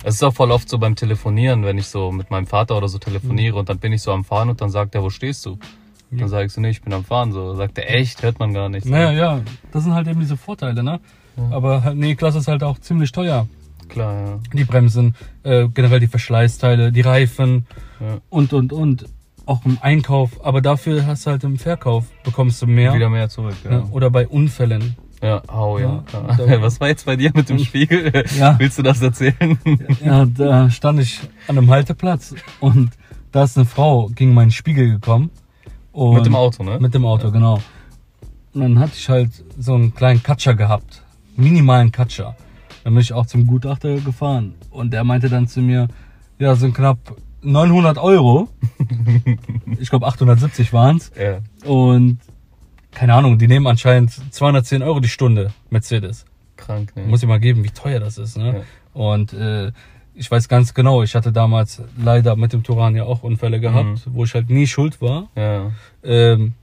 Es 0.02 0.16
ist 0.16 0.24
auch 0.24 0.34
voll 0.34 0.50
oft 0.50 0.68
so 0.68 0.78
beim 0.78 0.96
Telefonieren, 0.96 1.62
wenn 1.64 1.78
ich 1.78 1.86
so 1.86 2.10
mit 2.10 2.28
meinem 2.32 2.48
Vater 2.48 2.76
oder 2.76 2.88
so 2.88 2.98
telefoniere 2.98 3.56
und 3.56 3.68
dann 3.68 3.78
bin 3.78 3.92
ich 3.92 4.02
so 4.02 4.10
am 4.10 4.24
Fahren 4.24 4.48
und 4.48 4.60
dann 4.60 4.70
sagt 4.70 4.96
er, 4.96 5.04
wo 5.04 5.10
stehst 5.10 5.46
du? 5.46 5.56
Ja. 6.10 6.18
Dann 6.18 6.28
sage 6.28 6.46
ich 6.46 6.52
so, 6.52 6.60
nee, 6.60 6.70
ich 6.70 6.82
bin 6.82 6.92
am 6.92 7.04
Fahren. 7.04 7.32
So 7.32 7.54
sagt 7.54 7.78
er, 7.78 7.92
echt, 7.94 8.22
hört 8.22 8.38
man 8.38 8.54
gar 8.54 8.68
nicht. 8.68 8.84
So, 8.84 8.90
Naja, 8.90 9.12
ja, 9.12 9.40
das 9.72 9.84
sind 9.84 9.94
halt 9.94 10.06
eben 10.06 10.20
diese 10.20 10.36
Vorteile, 10.36 10.82
ne? 10.82 11.00
Aber 11.50 11.84
halt, 11.84 11.96
nee, 11.96 12.14
Klasse 12.14 12.38
ist 12.38 12.48
halt 12.48 12.62
auch 12.62 12.78
ziemlich 12.78 13.12
teuer. 13.12 13.46
Klar, 13.88 14.26
ja. 14.26 14.38
Die 14.54 14.64
Bremsen, 14.64 15.14
äh, 15.42 15.68
generell 15.68 16.00
die 16.00 16.06
Verschleißteile, 16.06 16.92
die 16.92 17.02
Reifen 17.02 17.66
ja. 18.00 18.18
und, 18.30 18.52
und, 18.52 18.72
und. 18.72 19.06
Auch 19.44 19.64
im 19.64 19.78
Einkauf. 19.80 20.44
Aber 20.44 20.60
dafür 20.60 21.06
hast 21.06 21.24
du 21.26 21.30
halt 21.30 21.44
im 21.44 21.56
Verkauf, 21.56 22.06
bekommst 22.24 22.60
du 22.62 22.66
mehr. 22.66 22.94
Wieder 22.94 23.08
mehr 23.10 23.28
zurück. 23.28 23.54
Ja, 23.64 23.70
ne? 23.70 23.84
Oder 23.92 24.10
bei 24.10 24.26
Unfällen. 24.26 24.96
ja. 25.22 25.40
oh 25.54 25.78
ja. 25.78 26.02
Ja, 26.12 26.46
ja. 26.46 26.60
Was 26.62 26.80
war 26.80 26.88
jetzt 26.88 27.06
bei 27.06 27.14
dir 27.14 27.30
mit 27.32 27.48
dem 27.48 27.60
Spiegel? 27.60 28.24
Ja. 28.36 28.58
Willst 28.58 28.76
du 28.78 28.82
das 28.82 29.00
erzählen? 29.00 29.56
Ja, 30.04 30.24
da 30.24 30.68
stand 30.70 30.98
ich 31.00 31.20
an 31.46 31.58
einem 31.58 31.70
Halteplatz 31.70 32.34
und 32.58 32.90
da 33.30 33.44
ist 33.44 33.56
eine 33.56 33.66
Frau 33.66 34.08
gegen 34.12 34.34
meinen 34.34 34.50
Spiegel 34.50 34.90
gekommen. 34.90 35.30
Und 35.96 36.14
mit 36.14 36.26
dem 36.26 36.34
Auto, 36.34 36.62
ne? 36.62 36.78
Mit 36.78 36.92
dem 36.92 37.06
Auto, 37.06 37.30
genau. 37.30 37.54
Und 38.52 38.60
dann 38.60 38.78
hatte 38.78 38.92
ich 38.96 39.08
halt 39.08 39.30
so 39.58 39.74
einen 39.74 39.94
kleinen 39.94 40.22
Katscher 40.22 40.54
gehabt. 40.54 41.02
Minimalen 41.36 41.90
Katscher. 41.90 42.36
Dann 42.84 42.92
bin 42.92 43.00
ich 43.00 43.14
auch 43.14 43.24
zum 43.24 43.46
Gutachter 43.46 43.96
gefahren. 43.96 44.54
Und 44.70 44.92
der 44.92 45.04
meinte 45.04 45.30
dann 45.30 45.48
zu 45.48 45.62
mir, 45.62 45.88
ja, 46.38 46.54
sind 46.54 46.74
knapp 46.74 46.98
900 47.40 47.96
Euro. 47.96 48.48
ich 49.78 49.88
glaube 49.88 50.06
870 50.06 50.70
waren's. 50.74 51.12
Ja. 51.18 51.38
Und 51.66 52.18
keine 52.90 53.14
Ahnung, 53.14 53.38
die 53.38 53.48
nehmen 53.48 53.66
anscheinend 53.66 54.10
210 54.34 54.82
Euro 54.82 55.00
die 55.00 55.08
Stunde, 55.08 55.50
Mercedes. 55.70 56.26
Krank, 56.58 56.94
ne? 56.94 57.04
Muss 57.04 57.22
ich 57.22 57.28
mal 57.28 57.40
geben, 57.40 57.64
wie 57.64 57.70
teuer 57.70 58.00
das 58.00 58.18
ist. 58.18 58.36
Ne? 58.36 58.54
Ja. 58.54 58.62
Und 58.92 59.32
äh, 59.32 59.72
ich 60.16 60.30
weiß 60.30 60.48
ganz 60.48 60.72
genau, 60.74 61.02
ich 61.02 61.14
hatte 61.14 61.30
damals 61.30 61.82
leider 62.02 62.36
mit 62.36 62.52
dem 62.52 62.62
Turan 62.62 62.96
ja 62.96 63.04
auch 63.04 63.22
Unfälle 63.22 63.60
gehabt, 63.60 64.02
wo 64.06 64.24
ich 64.24 64.34
halt 64.34 64.48
nie 64.50 64.66
schuld 64.66 65.00
war. 65.00 65.28
Ja. 65.36 65.70
Ähm, 66.02 66.54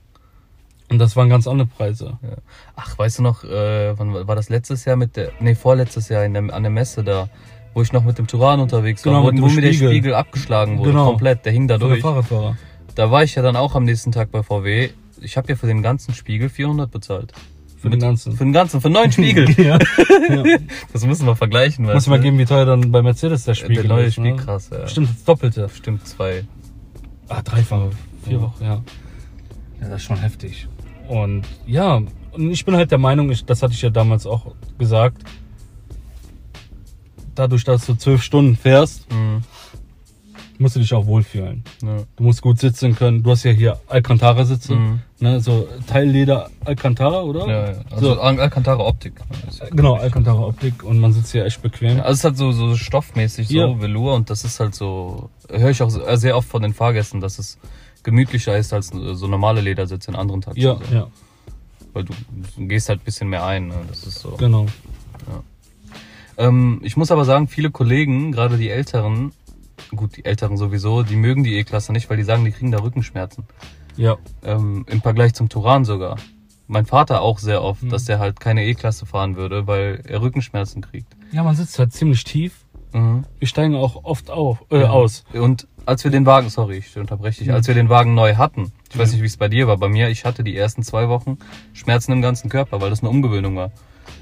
und 0.90 0.98
das 0.98 1.16
waren 1.16 1.28
ganz 1.28 1.46
andere 1.46 1.66
Preise. 1.68 2.18
Ja. 2.22 2.36
Ach, 2.76 2.98
weißt 2.98 3.18
du 3.18 3.22
noch, 3.22 3.44
äh, 3.44 3.98
wann 3.98 4.12
war 4.28 4.36
das 4.36 4.48
letztes 4.48 4.84
Jahr 4.84 4.96
mit 4.96 5.16
der, 5.16 5.30
nee, 5.40 5.54
vorletztes 5.54 6.08
Jahr 6.08 6.24
in 6.24 6.34
der, 6.34 6.52
an 6.52 6.62
der 6.62 6.70
Messe 6.70 7.02
da, 7.04 7.28
wo 7.72 7.82
ich 7.82 7.92
noch 7.92 8.04
mit 8.04 8.18
dem 8.18 8.26
Turan 8.26 8.60
unterwegs 8.60 9.04
war, 9.06 9.12
Genau, 9.14 9.24
wo, 9.26 9.32
mit 9.32 9.40
wo 9.42 9.46
mir 9.48 9.62
der 9.62 9.72
Spiegel. 9.72 10.14
Abgeschlagen 10.14 10.78
wurde, 10.78 10.90
Genau. 10.90 11.06
komplett, 11.06 11.44
der 11.44 11.52
hing 11.52 11.66
da 11.68 11.74
Von 11.78 11.88
der 11.88 11.88
durch. 11.96 12.02
Fahrradfahrer. 12.02 12.56
Da 12.94 13.10
war 13.10 13.24
ich 13.24 13.34
ja 13.34 13.42
dann 13.42 13.56
auch 13.56 13.74
am 13.74 13.84
nächsten 13.84 14.12
Tag 14.12 14.30
bei 14.30 14.42
VW. 14.42 14.90
Ich 15.20 15.36
habe 15.36 15.48
ja 15.48 15.56
für 15.56 15.66
den 15.66 15.82
ganzen 15.82 16.12
Spiegel 16.14 16.48
400 16.48 16.90
bezahlt. 16.90 17.32
Für 17.84 17.90
den 17.90 18.00
ganzen. 18.00 18.32
Für 18.36 18.44
den 18.44 18.52
ganzen, 18.52 18.80
für 18.80 18.90
neun 18.90 19.12
Spiegel. 19.12 19.48
ja. 19.62 19.78
ja. 20.28 20.58
Das 20.92 21.04
müssen 21.06 21.26
wir 21.26 21.36
vergleichen. 21.36 21.84
Muss 21.84 22.04
ich 22.04 22.08
mal 22.08 22.18
geben, 22.20 22.38
wie 22.38 22.44
teuer 22.46 22.64
dann 22.66 22.90
bei 22.90 23.02
Mercedes 23.02 23.44
der 23.44 23.54
Spiegel 23.54 23.82
Der 23.82 23.84
neue 23.84 24.04
ist. 24.06 24.14
Spiegel, 24.14 24.32
ne? 24.32 24.36
krass, 24.42 24.70
ja. 24.72 24.88
Stimmt, 24.88 25.10
das 25.10 25.24
Doppelte. 25.24 25.68
Bestimmt 25.68 26.06
zwei. 26.06 26.44
Ah, 27.28 27.42
dreifach. 27.42 27.88
Vier 28.24 28.34
Ja. 28.34 28.40
Wochen, 28.42 28.64
ja. 28.64 28.82
Ja, 29.80 29.88
das 29.88 30.00
ist 30.00 30.02
schon 30.04 30.16
heftig. 30.18 30.66
Und 31.08 31.44
ja, 31.66 31.96
und 32.32 32.50
ich 32.50 32.64
bin 32.64 32.74
halt 32.74 32.90
der 32.90 32.98
Meinung, 32.98 33.30
ich, 33.30 33.44
das 33.44 33.62
hatte 33.62 33.74
ich 33.74 33.82
ja 33.82 33.90
damals 33.90 34.26
auch 34.26 34.54
gesagt, 34.78 35.22
dadurch, 37.34 37.64
dass 37.64 37.86
du 37.86 37.94
zwölf 37.94 38.22
Stunden 38.22 38.56
fährst, 38.56 39.10
Mhm. 39.12 39.42
Musst 40.64 40.74
du 40.76 40.80
dich 40.80 40.92
auch 40.94 41.06
wohlfühlen. 41.06 41.62
Ja. 41.82 41.98
Du 42.16 42.24
musst 42.24 42.42
gut 42.42 42.58
sitzen 42.58 42.96
können. 42.96 43.22
Du 43.22 43.30
hast 43.30 43.44
ja 43.44 43.52
hier 43.52 43.78
Alcantara 43.86 44.44
sitzen, 44.44 44.74
Mhm. 44.78 45.00
ne, 45.20 45.40
so 45.40 45.68
Teilleder 45.86 46.50
Alcantara, 46.64 47.22
oder? 47.22 47.46
Ja, 47.46 47.70
ja. 47.72 47.78
Also 47.90 48.14
So. 48.14 48.20
Al- 48.20 48.40
Alcantara 48.40 48.82
Optik. 48.82 49.12
Genau, 49.70 49.94
Alcantara 49.94 50.40
Optik 50.40 50.82
und 50.82 50.98
man 50.98 51.12
sitzt 51.12 51.30
hier 51.32 51.44
echt 51.44 51.62
bequem. 51.62 52.00
Also 52.00 52.10
es 52.10 52.18
ist 52.18 52.24
halt 52.24 52.36
so, 52.38 52.50
so 52.52 52.74
stoffmäßig, 52.76 53.46
so 53.48 53.54
Ja. 53.54 53.80
Velour 53.80 54.14
und 54.14 54.28
das 54.30 54.44
ist 54.44 54.58
halt 54.58 54.74
so, 54.74 55.30
höre 55.48 55.70
ich 55.70 55.80
auch 55.82 55.94
äh, 56.08 56.16
sehr 56.16 56.36
oft 56.36 56.48
von 56.48 56.62
den 56.62 56.74
Fahrgästen, 56.74 57.20
dass 57.20 57.38
es 57.38 57.58
gemütlicher 58.02 58.56
ist 58.58 58.72
als 58.72 58.92
äh, 58.92 59.14
so 59.14 59.28
normale 59.28 59.60
Ledersitze 59.60 60.10
in 60.10 60.16
anderen 60.16 60.40
Taxis. 60.40 60.64
Ja, 60.64 60.76
so. 60.88 60.94
ja, 60.94 61.06
Weil 61.92 62.04
du, 62.04 62.12
du 62.56 62.66
gehst 62.66 62.88
halt 62.88 63.00
ein 63.02 63.04
bisschen 63.04 63.28
mehr 63.28 63.44
ein, 63.44 63.68
ne? 63.68 63.76
das 63.88 64.04
ist 64.04 64.18
so. 64.18 64.30
genau. 64.38 64.66
Ähm, 66.36 66.80
ich 66.82 66.96
muss 66.96 67.10
aber 67.12 67.24
sagen, 67.24 67.46
viele 67.46 67.70
Kollegen, 67.70 68.32
gerade 68.32 68.56
die 68.58 68.68
Älteren, 68.68 69.32
gut, 69.96 70.16
die 70.16 70.24
Älteren 70.24 70.56
sowieso, 70.56 71.02
die 71.02 71.16
mögen 71.16 71.44
die 71.44 71.56
E-Klasse 71.58 71.92
nicht, 71.92 72.08
weil 72.10 72.16
die 72.16 72.22
sagen, 72.24 72.44
die 72.44 72.50
kriegen 72.52 72.70
da 72.70 72.78
Rückenschmerzen. 72.82 73.44
Ja, 73.96 74.16
Ähm, 74.42 74.84
Im 74.88 75.00
Vergleich 75.02 75.34
zum 75.34 75.48
Turan 75.48 75.84
sogar. 75.84 76.16
Mein 76.66 76.86
Vater 76.86 77.20
auch 77.22 77.38
sehr 77.38 77.62
oft, 77.62 77.82
Mhm. 77.82 77.90
dass 77.90 78.04
der 78.06 78.18
halt 78.18 78.40
keine 78.40 78.64
E-Klasse 78.64 79.06
fahren 79.06 79.36
würde, 79.36 79.66
weil 79.66 80.02
er 80.06 80.20
Rückenschmerzen 80.22 80.82
kriegt. 80.82 81.14
ja, 81.32 81.42
man 81.42 81.54
sitzt 81.56 81.78
halt 81.78 81.92
ziemlich 81.92 82.24
tief. 82.24 82.64
Mhm. 82.92 83.24
Wir 83.38 83.48
steigen 83.48 83.74
auch 83.74 84.04
oft 84.04 84.30
auf, 84.30 84.64
äh, 84.70 84.80
Ja. 84.82 84.90
aus. 84.90 85.24
Und 85.32 85.66
als 85.84 86.04
wir 86.04 86.10
den 86.10 86.26
Wagen, 86.26 86.48
sorry, 86.48 86.76
ich 86.78 86.96
unterbreche 86.96 87.40
dich, 87.44 87.52
als 87.52 87.66
wir 87.66 87.74
den 87.74 87.88
Wagen 87.88 88.14
neu 88.14 88.36
hatten, 88.36 88.72
ich 88.90 88.96
weiß 88.98 89.08
Ja. 89.10 89.14
nicht, 89.14 89.22
wie 89.22 89.26
es 89.26 89.36
bei 89.36 89.48
dir 89.48 89.66
war, 89.66 89.76
bei 89.76 89.88
mir, 89.88 90.08
ich 90.10 90.24
hatte 90.24 90.42
die 90.44 90.56
ersten 90.56 90.82
zwei 90.82 91.08
Wochen 91.08 91.38
Schmerzen 91.72 92.12
im 92.12 92.22
ganzen 92.22 92.48
Körper, 92.48 92.80
weil 92.80 92.90
das 92.90 93.00
eine 93.00 93.10
Umgewöhnung 93.10 93.56
war. 93.56 93.70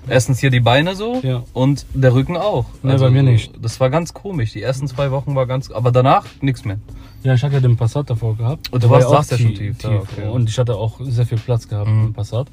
Erstens 0.08 0.38
hier 0.40 0.50
die 0.50 0.60
Beine 0.60 0.96
so 0.96 1.20
Ja. 1.22 1.42
und 1.52 1.86
der 1.94 2.12
Rücken 2.14 2.36
auch. 2.36 2.66
Nee, 2.82 2.96
bei 2.96 3.10
mir 3.10 3.22
nicht. 3.22 3.52
Das 3.62 3.78
war 3.80 3.88
ganz 3.90 4.12
komisch. 4.12 4.52
Die 4.52 4.62
ersten 4.62 4.86
zwei 4.88 5.10
Wochen 5.10 5.34
war 5.34 5.46
ganz, 5.46 5.70
aber 5.70 5.92
danach 5.92 6.24
nichts 6.40 6.64
mehr. 6.64 6.78
Ja, 7.22 7.34
ich 7.34 7.42
hatte 7.44 7.54
ja 7.54 7.60
den 7.60 7.76
Passat 7.76 8.10
davor 8.10 8.36
gehabt. 8.36 8.72
Und 8.72 8.82
du 8.82 8.90
warst- 8.90 9.08
saßt 9.08 9.30
ja 9.32 9.38
schon 9.38 9.54
tief, 9.54 9.76
ja, 9.82 9.90
okay. 9.90 10.28
Und 10.28 10.48
ich 10.48 10.58
hatte 10.58 10.74
auch 10.74 10.98
sehr 11.02 11.24
viel 11.24 11.38
Platz 11.38 11.68
gehabt 11.68 11.88
Mhm. 11.88 12.06
im 12.06 12.12
Passat. 12.12 12.48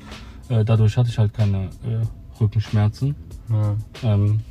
Äh, 0.49 0.63
dadurch 0.63 0.95
hatte 0.95 1.09
ich 1.09 1.17
halt 1.17 1.33
keine 1.33 1.65
äh, 1.85 2.05
Rückenschmerzen. 2.39 3.15
Ja. 3.49 3.75
Ähm, 4.03 4.41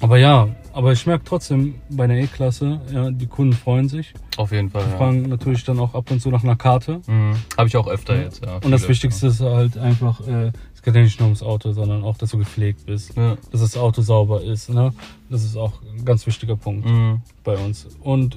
aber 0.00 0.18
ja, 0.18 0.48
aber 0.74 0.92
ich 0.92 1.06
merke 1.06 1.24
trotzdem 1.24 1.76
bei 1.90 2.06
der 2.06 2.18
E-Klasse, 2.18 2.80
ja, 2.92 3.10
die 3.10 3.26
Kunden 3.26 3.52
freuen 3.54 3.88
sich. 3.88 4.12
Auf 4.36 4.52
jeden 4.52 4.70
Fall. 4.70 4.84
Die 4.84 4.90
Ja. 4.90 4.96
fragen 4.98 5.22
natürlich 5.28 5.64
dann 5.64 5.78
auch 5.78 5.94
ab 5.94 6.10
und 6.10 6.20
zu 6.20 6.30
nach 6.30 6.42
einer 6.44 6.56
Karte. 6.56 7.00
Mhm. 7.06 7.34
Habe 7.56 7.68
ich 7.68 7.76
auch 7.76 7.86
öfter 7.86 8.20
jetzt, 8.20 8.44
ja. 8.44 8.56
Und 8.56 8.70
das 8.70 8.88
Wichtigste 8.88 9.28
ist 9.28 9.40
halt 9.40 9.78
einfach, 9.78 10.20
äh, 10.26 10.52
es 10.74 10.82
geht 10.82 10.94
ja 10.94 11.02
nicht 11.02 11.18
nur 11.20 11.28
ums 11.28 11.42
Auto, 11.42 11.72
sondern 11.72 12.02
auch, 12.04 12.16
dass 12.18 12.30
du 12.30 12.38
gepflegt 12.38 12.86
bist. 12.86 13.16
Ja. 13.16 13.36
Dass 13.52 13.60
das 13.62 13.76
Auto 13.76 14.02
sauber 14.02 14.42
ist. 14.42 14.68
Ne? 14.68 14.92
Das 15.30 15.44
ist 15.44 15.56
auch 15.56 15.72
ein 15.96 16.04
ganz 16.04 16.26
wichtiger 16.26 16.56
Punkt 16.56 16.86
Mhm. 16.86 17.22
bei 17.44 17.56
uns. 17.56 17.86
Und 18.00 18.36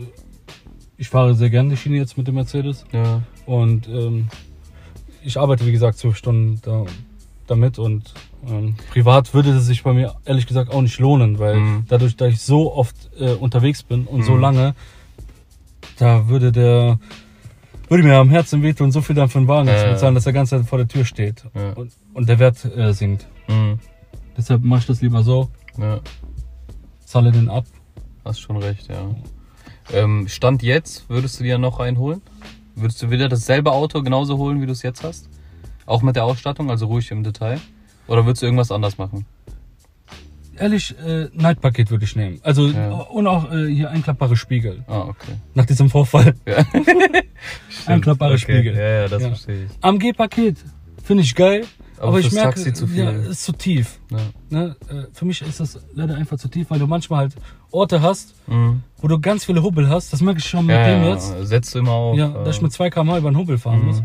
ich 0.98 1.10
fahre 1.10 1.36
sehr 1.36 1.50
gerne 1.50 1.70
die 1.72 1.78
Schiene 1.78 1.98
jetzt 1.98 2.18
mit 2.18 2.28
dem 2.28 2.36
Mercedes. 2.36 2.86
ja. 2.94 3.22
Und 3.46 3.88
ähm, 3.88 4.28
ich 5.24 5.38
arbeite, 5.40 5.66
wie 5.66 5.72
gesagt, 5.72 5.98
zwölf 5.98 6.16
Stunden 6.18 6.60
da, 6.64 6.86
damit. 7.48 7.80
Und 7.80 8.14
ähm, 8.46 8.76
privat 8.92 9.34
würde 9.34 9.52
es 9.52 9.66
sich 9.66 9.84
bei 9.84 9.94
mir 9.94 10.16
ehrlich 10.26 10.46
gesagt 10.48 10.72
auch 10.72 10.82
nicht 10.82 11.00
lohnen, 11.00 11.40
weil 11.40 11.56
Mhm. 11.56 11.86
dadurch, 11.88 12.16
dass 12.18 12.30
ich 12.34 12.42
so 12.42 12.74
oft 12.74 12.96
äh, 13.20 13.34
unterwegs 13.34 13.84
bin 13.84 14.06
und 14.06 14.24
so 14.24 14.34
Mhm. 14.34 14.42
lange, 14.42 14.76
da 15.98 16.28
würde 16.28 16.52
der 16.52 17.00
würde 17.90 18.04
mir 18.04 18.18
am 18.18 18.30
Herzen 18.30 18.62
wehtun, 18.64 18.92
so 18.92 19.02
viel 19.02 19.16
dann 19.16 19.30
für 19.30 19.40
den 19.40 19.48
Wagen 19.48 19.70
Ja, 19.70 19.78
zu 19.78 19.86
bezahlen, 19.88 20.14
dass 20.14 20.26
der 20.26 20.34
ganze 20.34 20.58
Zeit 20.58 20.66
vor 20.68 20.78
der 20.78 20.90
Tür 20.90 21.06
steht. 21.06 21.46
Ja. 21.56 21.72
Und, 21.74 21.94
und 22.14 22.28
der 22.28 22.38
Wert 22.38 22.66
äh, 22.66 22.94
sinkt. 22.94 23.28
Mhm. 23.48 23.80
Deshalb 24.36 24.62
mache 24.64 24.82
ich 24.82 24.86
das 24.88 25.02
lieber 25.02 25.24
so, 25.24 25.50
ja. 25.78 26.02
zahle 27.06 27.32
den 27.32 27.50
ab. 27.50 27.66
Hast 28.26 28.42
schon 28.42 28.58
recht, 28.58 28.90
ja. 28.90 29.16
Ähm, 29.94 30.28
Stand 30.28 30.64
jetzt, 30.64 31.10
würdest 31.10 31.40
du 31.40 31.46
dir 31.46 31.58
noch 31.58 31.80
einholen? 31.80 32.22
Würdest 32.76 33.02
du 33.02 33.10
wieder 33.10 33.30
dasselbe 33.30 33.72
Auto 33.72 34.04
genauso 34.04 34.38
holen, 34.38 34.62
wie 34.62 34.66
du 34.66 34.74
es 34.74 34.82
jetzt 34.84 35.04
hast? 35.06 35.30
Auch 35.86 36.02
mit 36.02 36.18
der 36.18 36.26
Ausstattung, 36.26 36.70
also 36.70 36.88
ruhig 36.88 37.10
im 37.12 37.24
Detail? 37.24 37.60
Oder 38.08 38.26
würdest 38.26 38.42
du 38.42 38.46
irgendwas 38.48 38.72
anders 38.72 38.98
machen? 38.98 39.26
Ehrlich, 40.60 40.96
äh, 41.06 41.28
Night-Paket 41.34 41.92
würde 41.92 42.04
ich 42.06 42.16
nehmen. 42.16 42.40
Also 42.42 42.68
Ja. 42.68 42.90
und 42.90 43.28
auch 43.28 43.52
äh, 43.52 43.68
hier 43.68 43.92
einklappbare 43.92 44.36
Spiegel. 44.36 44.84
Ah, 44.88 45.02
okay. 45.02 45.34
Nach 45.54 45.66
diesem 45.66 45.88
Vorfall. 45.90 46.34
Ja. 46.48 46.66
Einklappbare 47.86 48.34
okay. 48.34 48.40
Spiegel. 48.42 48.74
Ja, 48.76 49.02
ja, 49.02 49.08
das 49.08 49.22
Ja. 49.22 49.28
verstehe 49.30 49.66
ich. 49.66 49.72
AMG-Paket 49.82 50.58
finde 51.04 51.24
ich 51.24 51.36
geil, 51.36 51.66
Aber 52.00 52.08
aber, 52.10 52.20
ich 52.20 52.32
merke, 52.32 52.56
Taxi 52.56 52.74
zu 52.74 52.88
viel. 52.88 53.04
Ja, 53.04 53.12
ist 53.12 53.44
zu 53.44 53.52
tief. 53.52 54.00
Ja. 54.10 54.18
Ne? 54.50 54.76
Äh, 54.90 55.04
Für 55.14 55.26
mich 55.26 55.42
ist 55.44 55.60
das 55.60 55.80
leider 55.94 56.16
einfach 56.16 56.38
zu 56.38 56.48
tief, 56.48 56.70
weil 56.72 56.80
du 56.80 56.88
manchmal 56.88 57.20
halt 57.20 57.36
Orte 57.72 58.02
hast, 58.02 58.34
Mhm. 58.48 58.82
wo 59.00 59.08
du 59.08 59.20
ganz 59.20 59.46
viele 59.46 59.62
Hubbel 59.62 59.88
hast. 59.90 60.12
Das 60.12 60.22
merke 60.22 60.40
ich 60.40 60.46
schon 60.50 60.66
mit 60.66 60.76
Ja, 60.76 60.88
dem 60.88 61.04
ja, 61.04 61.14
jetzt. 61.14 61.34
setzt 61.48 61.76
du 61.76 61.80
immer 61.80 61.92
auf. 61.92 62.18
Ja, 62.18 62.30
äh, 62.30 62.44
dass 62.46 62.56
ich 62.56 62.62
mit 62.64 62.74
2 62.74 62.90
km 62.90 63.10
über 63.18 63.30
den 63.30 63.38
Hubbel 63.38 63.58
fahren 63.60 63.82
Mhm. 63.82 63.86
muss. 63.86 64.04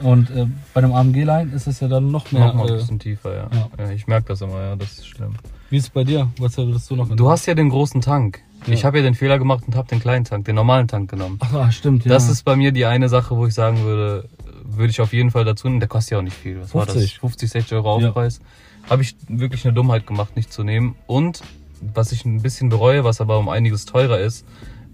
Und 0.00 0.30
äh, 0.30 0.46
bei 0.74 0.80
dem 0.80 0.92
AMG-Line 0.92 1.52
ist 1.52 1.66
es 1.66 1.80
ja 1.80 1.88
dann 1.88 2.10
noch 2.10 2.30
mehr. 2.32 2.46
noch 2.46 2.54
mal 2.54 2.66
ein 2.66 2.74
äh, 2.74 2.76
bisschen 2.76 2.98
tiefer, 2.98 3.34
ja. 3.34 3.50
ja. 3.52 3.84
ja. 3.84 3.90
ich 3.90 4.06
merke 4.06 4.28
das 4.28 4.40
immer, 4.40 4.60
ja, 4.60 4.76
das 4.76 4.92
ist 4.92 5.06
schlimm. 5.06 5.34
wie 5.70 5.78
ist 5.78 5.84
es 5.84 5.90
bei 5.90 6.04
dir? 6.04 6.30
Was 6.38 6.56
würdest 6.56 6.90
du 6.90 6.96
noch? 6.96 7.08
Du 7.14 7.30
hast 7.30 7.46
ja 7.46 7.54
den 7.54 7.70
großen 7.70 8.00
Tank. 8.00 8.42
Ja. 8.66 8.72
Ich 8.74 8.84
habe 8.84 8.98
ja 8.98 9.04
den 9.04 9.14
Fehler 9.14 9.38
gemacht 9.38 9.64
und 9.66 9.76
habe 9.76 9.88
den 9.88 10.00
kleinen 10.00 10.24
Tank, 10.24 10.44
den 10.46 10.56
normalen 10.56 10.88
Tank 10.88 11.10
genommen. 11.10 11.38
Ach, 11.40 11.54
ah, 11.54 11.70
stimmt, 11.70 12.04
ja. 12.04 12.10
Das 12.10 12.28
ist 12.28 12.42
bei 12.42 12.56
mir 12.56 12.72
die 12.72 12.84
eine 12.84 13.08
Sache, 13.08 13.36
wo 13.36 13.46
ich 13.46 13.54
sagen 13.54 13.82
würde, 13.82 14.28
würde 14.64 14.90
ich 14.90 15.00
auf 15.00 15.12
jeden 15.12 15.30
Fall 15.30 15.44
dazu 15.44 15.68
nehmen. 15.68 15.80
Der 15.80 15.88
kostet 15.88 16.12
ja 16.12 16.18
auch 16.18 16.22
nicht 16.22 16.36
viel. 16.36 16.60
Was 16.60 16.74
war 16.74 16.86
das? 16.86 16.94
50. 16.94 17.18
50, 17.20 17.50
60 17.50 17.72
Euro 17.74 18.00
Ja. 18.00 18.08
Aufpreis. 18.08 18.40
Habe 18.88 19.02
ich 19.02 19.16
wirklich 19.28 19.64
eine 19.64 19.74
Dummheit 19.74 20.06
gemacht, 20.06 20.36
nicht 20.36 20.52
zu 20.52 20.62
nehmen. 20.62 20.96
Und 21.06 21.42
was 21.80 22.12
ich 22.12 22.24
ein 22.24 22.42
bisschen 22.42 22.68
bereue, 22.68 23.04
was 23.04 23.20
aber 23.20 23.38
um 23.38 23.48
einiges 23.48 23.84
teurer 23.84 24.18
ist, 24.18 24.44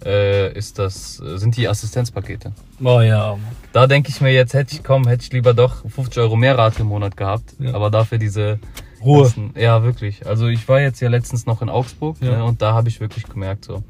äh, 0.04 0.52
ist 0.56 0.78
das, 0.78 1.14
sind 1.16 1.56
die 1.56 1.68
Assistenzpakete. 1.68 2.52
Oh 2.82 3.00
ja. 3.00 3.38
Da 3.72 3.86
denke 3.86 4.10
ich 4.10 4.20
mir 4.20 4.32
jetzt, 4.32 4.54
hätte 4.54 4.74
ich 4.74 4.82
komm, 4.84 5.06
hätte 5.06 5.22
ich 5.24 5.32
lieber 5.32 5.54
doch 5.54 5.88
50 5.88 6.18
Euro 6.22 6.36
mehr 6.36 6.56
Rate 6.58 6.80
im 6.82 6.88
Monat 6.88 7.16
gehabt, 7.16 7.54
Ja. 7.58 7.74
aber 7.74 7.90
dafür 7.90 8.18
diese 8.18 8.58
Ruhe. 9.02 9.22
ganzen- 9.24 9.54
ja, 9.56 9.82
wirklich. 9.82 10.26
Also 10.26 10.46
ich 10.48 10.68
war 10.68 10.80
jetzt 10.80 11.00
ja 11.00 11.08
letztens 11.08 11.46
noch 11.46 11.62
in 11.62 11.68
Augsburg 11.68 12.16
Ja. 12.20 12.38
ne, 12.38 12.44
und 12.44 12.60
da 12.62 12.74
habe 12.74 12.88
ich 12.88 13.00
wirklich 13.00 13.24
gemerkt, 13.24 13.64
so 13.64 13.82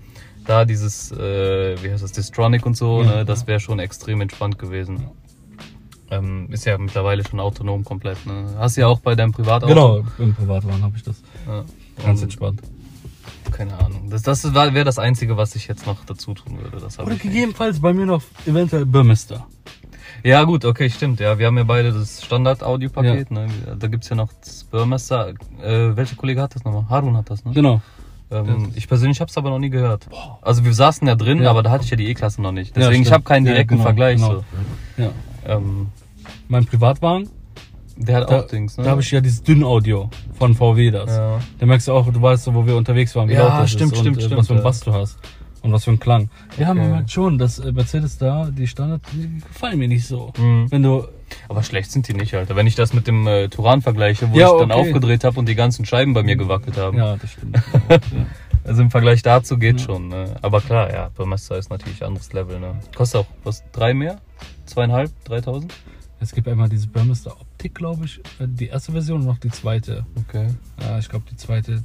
da 0.44 0.64
dieses, 0.64 1.12
äh, 1.12 1.76
wie 1.82 1.90
heißt 1.92 2.02
das, 2.02 2.12
Distronic 2.12 2.66
und 2.66 2.76
so, 2.76 3.02
Ja, 3.02 3.16
ne, 3.16 3.24
das 3.24 3.46
wäre 3.46 3.60
schon 3.60 3.78
extrem 3.78 4.20
entspannt 4.20 4.58
gewesen. 4.58 5.04
Ähm, 6.10 6.48
ist 6.50 6.66
ja 6.66 6.76
mittlerweile 6.76 7.24
schon 7.26 7.40
autonom 7.40 7.84
komplett. 7.84 8.26
Ne? 8.26 8.44
Hast 8.58 8.76
du 8.76 8.82
ja 8.82 8.86
auch 8.88 9.00
bei 9.00 9.14
deinem 9.14 9.32
Privatauto. 9.32 9.66
Genau, 9.72 10.02
im 10.18 10.34
Privatwagen 10.34 10.82
habe 10.82 10.94
ich 10.96 11.02
das. 11.04 11.22
Ganz 12.04 12.22
entspannt. 12.22 12.60
Keine 13.50 13.74
Ahnung. 13.78 14.08
Das, 14.10 14.22
das 14.22 14.54
wäre 14.54 14.84
das 14.84 14.98
Einzige, 14.98 15.36
was 15.36 15.54
ich 15.56 15.66
jetzt 15.68 15.86
noch 15.86 16.04
dazu 16.04 16.34
tun 16.34 16.58
würde. 16.62 16.78
Das 16.78 16.98
Oder 16.98 17.12
ich 17.12 17.20
gegebenenfalls 17.22 17.80
bei 17.80 17.92
mir 17.92 18.06
noch 18.06 18.22
eventuell 18.46 18.86
Burmester. 18.86 19.46
Ja 20.24 20.44
gut, 20.44 20.64
okay, 20.64 20.88
stimmt. 20.88 21.18
Ja, 21.20 21.38
wir 21.38 21.46
haben 21.48 21.58
ja 21.58 21.64
beide 21.64 21.92
das 21.92 22.24
Standard-Audiopaket. 22.24 23.30
Ne? 23.30 23.48
Da 23.78 23.88
gibt's 23.88 24.08
ja 24.08 24.16
noch 24.16 24.32
das 24.40 24.64
Burmester. 24.64 25.30
Äh, 25.62 25.96
welcher 25.96 26.14
Kollege 26.16 26.40
hat 26.40 26.54
das 26.54 26.64
nochmal? 26.64 26.86
Harun 26.88 27.16
hat 27.16 27.28
das, 27.30 27.44
ne? 27.44 27.52
Genau. 27.52 27.82
Ähm, 28.30 28.70
ich 28.76 28.86
persönlich 28.88 29.20
habe 29.20 29.30
es 29.30 29.36
aber 29.36 29.50
noch 29.50 29.58
nie 29.58 29.68
gehört. 29.70 30.06
Also 30.40 30.64
wir 30.64 30.72
saßen 30.72 31.06
ja 31.08 31.16
drin, 31.16 31.42
Ja. 31.42 31.50
aber 31.50 31.62
da 31.62 31.70
hatte 31.70 31.84
ich 31.84 31.90
ja 31.90 31.96
die 31.96 32.06
E-Klasse 32.06 32.40
noch 32.40 32.52
nicht. 32.52 32.68
Ja, 32.76 32.82
Deswegen, 32.82 33.02
ich 33.02 33.08
stimmt. 33.08 33.14
habe 33.14 33.24
keinen 33.24 33.46
Ja, 33.46 33.52
direkten 33.52 33.74
genau, 33.74 33.82
Vergleich. 33.82 34.16
genau. 34.16 34.34
So. 34.96 35.02
Ja. 35.02 35.10
Ähm, 35.46 35.88
Mein 36.48 36.64
Privatwagen, 36.66 37.28
der 37.96 38.16
hat 38.16 38.30
da, 38.30 38.40
auch 38.40 38.46
Dings, 38.46 38.76
ne? 38.76 38.84
da 38.84 38.90
habe 38.90 39.00
ich 39.02 39.10
ja 39.10 39.20
dieses 39.20 39.42
Dünn-Audio 39.42 40.10
von 40.38 40.54
VW 40.54 40.90
das. 40.90 41.10
Ja. 41.10 41.40
Da 41.58 41.66
merkst 41.66 41.88
du 41.88 41.92
auch, 41.92 42.10
du 42.12 42.20
weißt 42.20 42.44
so, 42.44 42.54
wo 42.54 42.66
wir 42.66 42.76
unterwegs 42.76 43.14
waren, 43.16 43.28
wie 43.28 43.34
Ja, 43.34 43.48
laut 43.48 43.62
das 43.62 43.70
stimmt, 43.72 43.92
ist 43.92 43.98
stimmt, 44.00 44.16
und 44.16 44.22
äh, 44.22 44.26
stimmt, 44.26 44.38
was 44.40 44.46
für 44.48 44.54
ein 44.54 44.58
ja. 44.58 44.62
Bass 44.64 44.80
du 44.80 44.92
hast. 44.92 45.18
Und 45.62 45.72
was 45.72 45.84
für 45.84 45.92
ein 45.92 46.00
Klang. 46.00 46.28
Ja, 46.58 46.70
Okay. 46.70 46.78
man 46.80 46.90
merkt 46.90 47.10
schon, 47.12 47.38
dass 47.38 47.60
äh, 47.60 47.70
Mercedes 47.70 48.18
da, 48.18 48.50
die 48.50 48.66
Standard, 48.66 49.00
die 49.12 49.38
gefallen 49.46 49.78
mir 49.78 49.86
nicht 49.86 50.04
so. 50.06 50.32
Mhm. 50.36 50.66
Wenn 50.70 50.82
du, 50.82 51.06
Aber 51.48 51.62
schlecht 51.62 51.92
sind 51.92 52.08
die 52.08 52.14
nicht, 52.14 52.34
Alter. 52.34 52.56
Wenn 52.56 52.66
ich 52.66 52.74
das 52.74 52.92
mit 52.92 53.06
dem 53.06 53.28
äh, 53.28 53.48
Turan 53.48 53.80
vergleiche, 53.80 54.32
wo 54.32 54.36
Ja, 54.36 54.46
ich 54.52 54.58
dann 54.58 54.72
okay. 54.72 54.80
aufgedreht 54.80 55.22
habe 55.22 55.38
und 55.38 55.48
die 55.48 55.54
ganzen 55.54 55.84
Scheiben 55.84 56.14
bei 56.14 56.24
mir 56.24 56.34
gewackelt 56.34 56.76
haben. 56.78 56.98
ja, 56.98 57.16
das 57.16 57.30
stimmt. 57.30 57.56
ja. 57.88 57.98
Also 58.64 58.82
im 58.82 58.90
Vergleich 58.90 59.22
dazu 59.22 59.56
geht 59.56 59.78
Ja. 59.80 59.86
schon. 59.86 60.08
Ne? 60.08 60.34
Aber 60.42 60.60
klar, 60.60 60.92
ja, 60.92 61.10
Burmester 61.16 61.56
ist 61.58 61.70
natürlich 61.70 62.00
ein 62.02 62.08
anderes 62.08 62.32
Level. 62.32 62.58
Ne? 62.58 62.74
Kostet 62.96 63.20
auch 63.20 63.26
was, 63.44 63.62
drei 63.70 63.94
mehr? 63.94 64.18
Zweieinhalb? 64.66 65.10
Dreitausend? 65.24 65.72
Es 66.22 66.30
gibt 66.30 66.46
einmal 66.46 66.68
diese 66.68 66.86
Burmester 66.86 67.32
Optik, 67.40 67.74
glaube 67.74 68.04
ich, 68.04 68.18
äh, 68.38 68.46
die 68.46 68.68
erste 68.68 68.92
Version 68.92 69.22
und 69.22 69.26
noch 69.26 69.38
die 69.38 69.50
zweite. 69.50 70.06
Okay. 70.14 70.54
Ja, 70.80 70.96
ich 70.96 71.08
glaube, 71.08 71.24
die 71.28 71.36
zweite, 71.36 71.82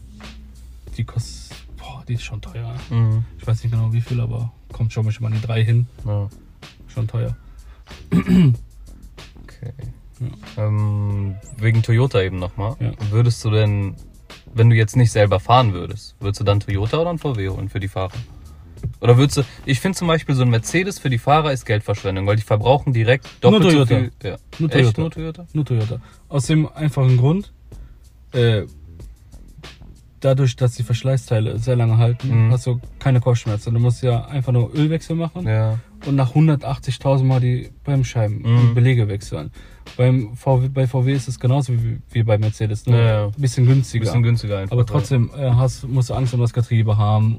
die 0.95 1.03
kostet, 1.03 1.57
boah, 1.75 2.03
die 2.07 2.13
ist 2.13 2.21
schon 2.21 2.39
teuer. 2.39 2.75
Mhm. 2.91 3.25
Ich 3.39 3.47
weiß 3.47 3.63
nicht 3.63 3.71
genau 3.71 3.91
wie 3.91 4.01
viel, 4.01 4.21
aber 4.21 4.51
kommt 4.71 4.93
schon 4.93 5.05
mal 5.05 5.31
die 5.31 5.41
drei 5.41 5.63
hin. 5.63 5.87
Ja. 6.05 6.29
Schon 6.87 7.07
teuer. 7.07 7.35
Okay. 9.43 9.73
Ähm, 10.57 11.35
wegen 11.57 11.83
Toyota 11.83 12.21
eben 12.21 12.39
nochmal. 12.39 12.75
Ja. 12.79 12.91
Würdest 13.11 13.43
du 13.45 13.51
denn, 13.51 13.95
wenn 14.53 14.69
du 14.69 14.75
jetzt 14.75 14.95
nicht 14.95 15.11
selber 15.11 15.39
fahren 15.39 15.73
würdest, 15.73 16.15
würdest 16.19 16.39
du 16.39 16.43
dann 16.43 16.59
Toyota 16.59 16.97
oder 16.97 17.11
ein 17.11 17.19
VW 17.19 17.49
holen 17.49 17.69
für 17.69 17.79
die 17.79 17.87
Fahrer? 17.87 18.13
Oder 18.99 19.17
würdest 19.17 19.37
du, 19.37 19.43
ich 19.65 19.79
finde 19.79 19.97
zum 19.97 20.07
Beispiel 20.07 20.33
so 20.35 20.41
ein 20.43 20.49
Mercedes 20.49 20.99
für 20.99 21.09
die 21.09 21.17
Fahrer 21.19 21.51
ist 21.53 21.65
Geldverschwendung, 21.65 22.25
weil 22.25 22.35
die 22.35 22.41
verbrauchen 22.41 22.93
direkt 22.93 23.27
doppelt 23.41 23.61
Nur 23.63 23.71
so 23.71 23.85
Toyota. 23.85 23.95
viel. 23.95 24.11
Ja. 24.31 24.37
Nur 24.59 24.69
Echt 24.73 24.95
Toyota. 24.95 25.01
nur 25.01 25.11
Toyota? 25.11 25.45
Nur 25.53 25.65
Toyota. 25.65 26.01
Aus 26.29 26.45
dem 26.47 26.67
einfachen 26.73 27.17
Grund, 27.17 27.51
äh, 28.33 28.63
dadurch, 30.19 30.55
dass 30.55 30.73
die 30.73 30.83
Verschleißteile 30.83 31.59
sehr 31.59 31.75
lange 31.75 31.97
halten, 31.99 32.47
Mhm. 32.47 32.51
hast 32.51 32.65
du 32.65 32.79
keine 32.97 33.19
Kopfschmerzen. 33.21 33.73
Du 33.73 33.79
musst 33.79 34.01
ja 34.01 34.25
einfach 34.25 34.51
nur 34.51 34.73
Ölwechsel 34.73 35.15
machen 35.15 35.45
Ja. 35.47 35.77
und 36.07 36.15
nach 36.15 36.33
180.000 36.33 37.27
Mal 37.27 37.39
die 37.39 37.69
Bremsscheiben 37.83 38.39
Mhm. 38.41 38.57
und 38.59 38.73
Belege 38.75 39.07
wechseln. 39.07 39.51
Beim 39.95 40.35
VW, 40.35 40.69
bei 40.69 40.87
VW 40.87 41.13
ist 41.13 41.27
es 41.27 41.39
genauso 41.39 41.71
wie, 41.73 41.99
wie 42.11 42.23
bei 42.23 42.37
Mercedes, 42.37 42.85
nur 42.87 42.97
Ja, 42.97 43.05
ja. 43.05 43.25
ein 43.27 43.31
bisschen 43.37 43.65
günstiger. 43.67 44.05
Bisschen 44.05 44.23
günstiger 44.23 44.57
einfach. 44.57 44.73
Aber 44.73 44.85
trotzdem 44.85 45.29
äh, 45.37 45.51
hast, 45.51 45.87
musst 45.87 46.09
du 46.09 46.15
Angst 46.15 46.33
um 46.33 46.41
das 46.41 46.51
Getriebe 46.51 46.97
haben 46.97 47.37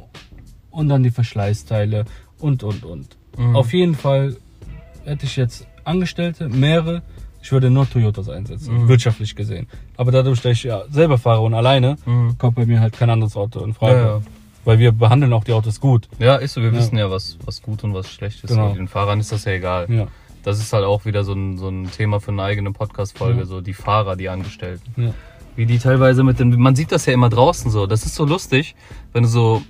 und 0.79 0.89
dann 0.89 1.03
die 1.03 1.11
Verschleißteile 1.11 2.05
und, 2.39 2.63
und, 2.63 2.85
und. 2.85 3.17
Mhm. 3.37 3.57
Auf 3.57 3.73
jeden 3.73 3.95
Fall 3.97 4.37
hätte 5.05 5.27
ich 5.27 5.37
jetzt 5.37 5.67
Angestellte, 5.85 6.49
mehrere, 6.49 7.03
ich 7.43 7.51
würde 7.51 7.69
nur 7.71 7.89
Toyotas 7.91 8.29
einsetzen, 8.29 8.75
Mhm. 8.85 8.89
wirtschaftlich 8.89 9.35
gesehen. 9.35 9.67
Aber 9.97 10.13
dadurch, 10.13 10.41
dass 10.41 10.53
ich 10.53 10.63
ja 10.65 10.83
selber 10.91 11.19
fahre 11.19 11.41
und 11.41 11.55
alleine, 11.55 11.97
Mhm. 12.07 12.39
kommt 12.39 12.55
bei 12.57 12.67
mir 12.67 12.81
halt 12.81 12.95
kein 12.97 13.11
anderes 13.11 13.37
Auto 13.37 13.61
in 13.65 13.75
Frage. 13.75 13.97
Ja, 13.99 14.07
ja. 14.17 14.21
Weil 14.65 14.79
wir 14.79 14.93
behandeln 14.93 15.33
auch 15.33 15.45
die 15.45 15.53
Autos 15.53 15.81
gut. 15.81 16.09
Ja, 16.19 16.37
ist 16.37 16.55
so. 16.55 16.61
Wir 16.61 16.69
Ja. 16.71 16.77
wissen 16.79 16.97
ja, 16.99 17.11
was, 17.11 17.39
was 17.45 17.61
gut 17.63 17.83
und 17.85 17.95
was 17.95 18.09
schlecht 18.11 18.45
ist. 18.45 18.51
Genau. 18.51 18.73
Den 18.75 18.87
Fahrern 18.87 19.19
ist 19.19 19.33
das 19.33 19.45
ja 19.47 19.53
egal. 19.53 19.87
Ja. 19.91 20.07
Das 20.45 20.59
ist 20.61 20.73
halt 20.73 20.85
auch 20.85 21.05
wieder 21.07 21.25
so 21.25 21.33
ein, 21.33 21.59
so 21.59 21.69
ein 21.69 21.91
Thema 21.91 22.21
für 22.21 22.31
eine 22.31 22.43
eigene 22.43 22.71
Podcast-Folge, 22.73 23.47
so 23.47 23.61
die 23.61 23.73
Fahrer, 23.75 24.15
die 24.15 24.29
Angestellten. 24.29 25.15
Wie 25.57 25.67
die 25.67 25.79
teilweise 25.79 26.23
mit 26.23 26.39
den, 26.39 26.51
man 26.61 26.77
sieht 26.77 26.93
das 26.93 27.07
ja 27.07 27.13
immer 27.15 27.29
draußen 27.31 27.71
so. 27.71 27.87
Das 27.87 28.05
ist 28.07 28.15
so 28.15 28.25
lustig, 28.25 28.77
wenn 29.13 29.25
du 29.25 29.29
so 29.29 29.63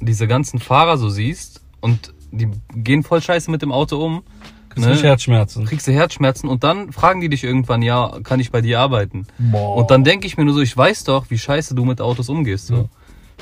diese 0.00 0.26
ganzen 0.26 0.58
Fahrer 0.58 0.98
so 0.98 1.08
siehst 1.08 1.62
und 1.80 2.12
die 2.30 2.48
gehen 2.74 3.02
voll 3.02 3.20
scheiße 3.22 3.50
mit 3.50 3.62
dem 3.62 3.72
Auto 3.72 4.04
um. 4.04 4.22
Kriegst 4.68 4.88
ne? 5.02 5.08
Herzschmerzen. 5.08 5.64
Kriegst 5.64 5.86
du 5.86 5.92
Herzschmerzen 5.92 6.48
und 6.50 6.62
dann 6.62 6.92
fragen 6.92 7.20
die 7.22 7.30
dich 7.30 7.44
irgendwann, 7.44 7.80
ja, 7.80 8.18
kann 8.22 8.40
ich 8.40 8.50
bei 8.50 8.60
dir 8.60 8.78
arbeiten? 8.80 9.26
Boah. 9.38 9.76
Und 9.76 9.90
dann 9.90 10.04
denke 10.04 10.26
ich 10.26 10.36
mir 10.36 10.44
nur 10.44 10.52
so, 10.52 10.60
ich 10.60 10.76
weiß 10.76 11.04
doch, 11.04 11.30
wie 11.30 11.38
scheiße 11.38 11.74
du 11.74 11.84
mit 11.86 12.00
Autos 12.02 12.28
umgehst. 12.28 12.66
So. 12.66 12.74
Ja. 12.76 12.84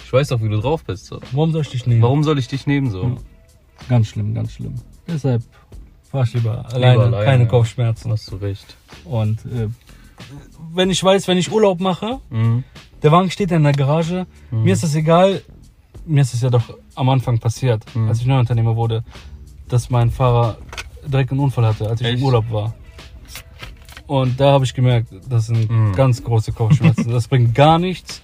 Ich 0.04 0.12
weiß 0.12 0.28
doch, 0.28 0.40
wie 0.42 0.48
du 0.48 0.60
drauf 0.60 0.84
bist. 0.84 1.06
So. 1.06 1.20
Warum 1.32 1.50
soll 1.52 1.62
ich 1.62 1.70
dich 1.70 1.86
nehmen? 1.86 2.02
Warum 2.02 2.22
soll 2.22 2.38
ich 2.38 2.46
dich 2.46 2.66
nehmen 2.68 2.90
so? 2.90 3.02
Ja. 3.02 3.16
Ganz 3.88 4.08
schlimm, 4.08 4.32
ganz 4.34 4.52
schlimm. 4.52 4.74
Deshalb 5.08 5.42
fahr 6.10 6.22
ich 6.22 6.34
lieber 6.34 6.66
alleine, 6.72 7.02
alleine, 7.02 7.24
keine 7.24 7.42
ja. 7.44 7.48
Kopfschmerzen. 7.50 8.12
Hast 8.12 8.30
du 8.30 8.36
recht. 8.36 8.76
Und 9.04 9.44
äh, 9.46 9.68
wenn 10.72 10.90
ich 10.90 11.02
weiß, 11.02 11.26
wenn 11.26 11.38
ich 11.38 11.50
Urlaub 11.50 11.80
mache, 11.80 12.20
Mhm. 12.30 12.62
der 13.02 13.10
Wagen 13.10 13.30
steht 13.30 13.50
in 13.50 13.64
der 13.64 13.72
Garage, 13.72 14.26
Mhm. 14.52 14.62
mir 14.62 14.72
ist 14.72 14.84
das 14.84 14.94
egal, 14.94 15.42
mir 16.06 16.20
ist 16.22 16.34
es 16.34 16.40
ja 16.42 16.50
doch 16.50 16.62
am 16.94 17.08
Anfang 17.08 17.38
passiert, 17.38 17.84
Mhm. 17.94 18.08
als 18.08 18.20
ich 18.20 18.26
Neuunternehmer 18.26 18.76
wurde, 18.76 19.02
dass 19.68 19.90
mein 19.90 20.10
Fahrer 20.10 20.58
direkt 21.06 21.30
einen 21.30 21.40
Unfall 21.40 21.66
hatte, 21.66 21.88
als 21.88 22.00
ich 22.00 22.06
Echt? 22.06 22.18
im 22.18 22.24
Urlaub 22.24 22.50
war. 22.50 22.74
Und 24.06 24.38
da 24.38 24.52
habe 24.52 24.64
ich 24.64 24.74
gemerkt, 24.74 25.08
das 25.28 25.46
sind 25.46 25.70
Mhm. 25.70 25.92
ganz 25.94 26.22
große 26.22 26.52
Kopfschmerzen. 26.52 27.10
das 27.10 27.28
bringt 27.28 27.54
gar 27.54 27.78
nichts. 27.78 28.22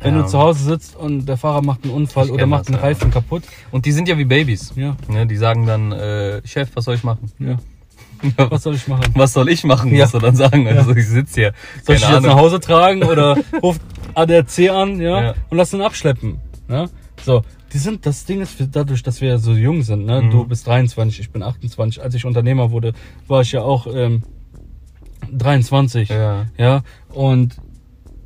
Wenn 0.00 0.16
Ja. 0.16 0.22
du 0.22 0.28
zu 0.28 0.38
Hause 0.38 0.64
sitzt 0.64 0.96
und 0.96 1.26
der 1.26 1.36
Fahrer 1.36 1.62
macht 1.62 1.84
einen 1.84 1.92
Unfall 1.92 2.26
Ich 2.26 2.32
oder 2.32 2.46
macht 2.46 2.62
das, 2.62 2.68
einen 2.68 2.76
ja. 2.76 2.82
Reifen 2.82 3.10
kaputt. 3.10 3.42
Und 3.70 3.84
die 3.86 3.92
sind 3.92 4.08
ja 4.08 4.16
wie 4.18 4.24
Babys. 4.24 4.72
Ja, 4.74 4.96
Ne, 5.08 5.26
die 5.26 5.36
sagen 5.36 5.66
dann, 5.66 5.92
äh, 5.92 6.40
Chef, 6.46 6.70
was 6.74 6.84
soll 6.86 6.94
ich 6.96 7.04
machen? 7.04 7.30
ja. 7.38 7.56
Was 8.50 8.62
soll 8.62 8.74
ich 8.76 8.86
machen? 8.86 9.02
Was 9.14 9.32
soll 9.32 9.48
ich 9.48 9.64
machen, 9.64 9.92
Ja. 9.92 10.02
musst 10.04 10.14
du 10.14 10.18
dann 10.20 10.36
sagen. 10.36 10.66
Also 10.68 10.94
ich 10.94 11.08
sitze 11.08 11.40
hier. 11.40 11.52
Soll 11.84 11.96
ich 11.96 12.02
jetzt 12.08 12.22
nach. 12.22 12.36
Hause 12.36 12.60
tragen 12.60 13.02
oder 13.02 13.36
ruft 13.62 13.80
ADAC 14.14 14.70
an, 14.70 15.00
ja, 15.00 15.22
Ja. 15.22 15.34
und 15.50 15.56
lass 15.56 15.72
ihn 15.74 15.80
abschleppen, 15.82 16.40
ja? 16.68 16.86
So, 17.24 17.42
die 17.72 17.78
sind, 17.78 18.04
das 18.06 18.24
Ding 18.24 18.40
ist, 18.40 18.56
dadurch, 18.72 19.02
dass 19.02 19.20
wir 19.20 19.38
so 19.38 19.52
jung 19.52 19.82
sind, 19.82 20.04
ne, 20.06 20.22
Mhm. 20.22 20.30
du 20.30 20.44
bist 20.44 20.66
23, 20.66 21.20
ich 21.20 21.30
bin 21.30 21.42
28, 21.42 22.02
als 22.02 22.14
ich 22.14 22.24
Unternehmer 22.24 22.70
wurde, 22.70 22.92
war 23.28 23.42
ich 23.42 23.52
ja 23.52 23.62
auch 23.62 23.86
ähm, 23.86 24.22
23, 25.32 26.08
Ja. 26.08 26.46
ja, 26.58 26.82
und 27.10 27.56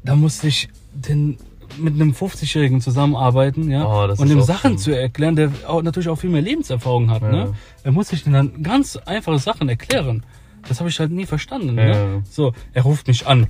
da 0.05 0.17
musste 0.17 0.49
ich 0.49 0.69
den 0.95 1.37
mit 1.79 1.95
einem 1.95 2.13
50-Jährigen 2.13 2.81
zusammenarbeiten, 2.81 3.71
ja, 3.71 3.85
Oh, 3.87 4.05
und 4.17 4.31
ihm 4.31 4.41
Sachen 4.41 4.71
schlimm. 4.73 4.79
zu 4.79 4.91
erklären, 4.99 5.37
der 5.37 5.51
auch, 5.67 5.83
natürlich 5.83 6.09
auch 6.09 6.17
viel 6.17 6.31
mehr 6.31 6.41
Lebenserfahrung 6.41 7.11
hat, 7.11 7.23
Ja. 7.23 7.31
ne. 7.31 7.53
Er 7.83 7.93
muss 7.93 8.09
sich 8.09 8.25
dann 8.25 8.63
ganz 8.63 8.97
einfache 8.97 9.39
Sachen 9.39 9.69
erklären. 9.69 10.25
Das 10.69 10.81
habe 10.81 10.89
ich 10.89 10.99
halt 10.99 11.11
nie 11.13 11.27
verstanden, 11.27 11.77
Ja. 11.77 11.85
ne. 11.85 12.23
So, 12.31 12.55
er 12.73 12.83
ruft 12.83 13.09
mich 13.09 13.27
an 13.27 13.47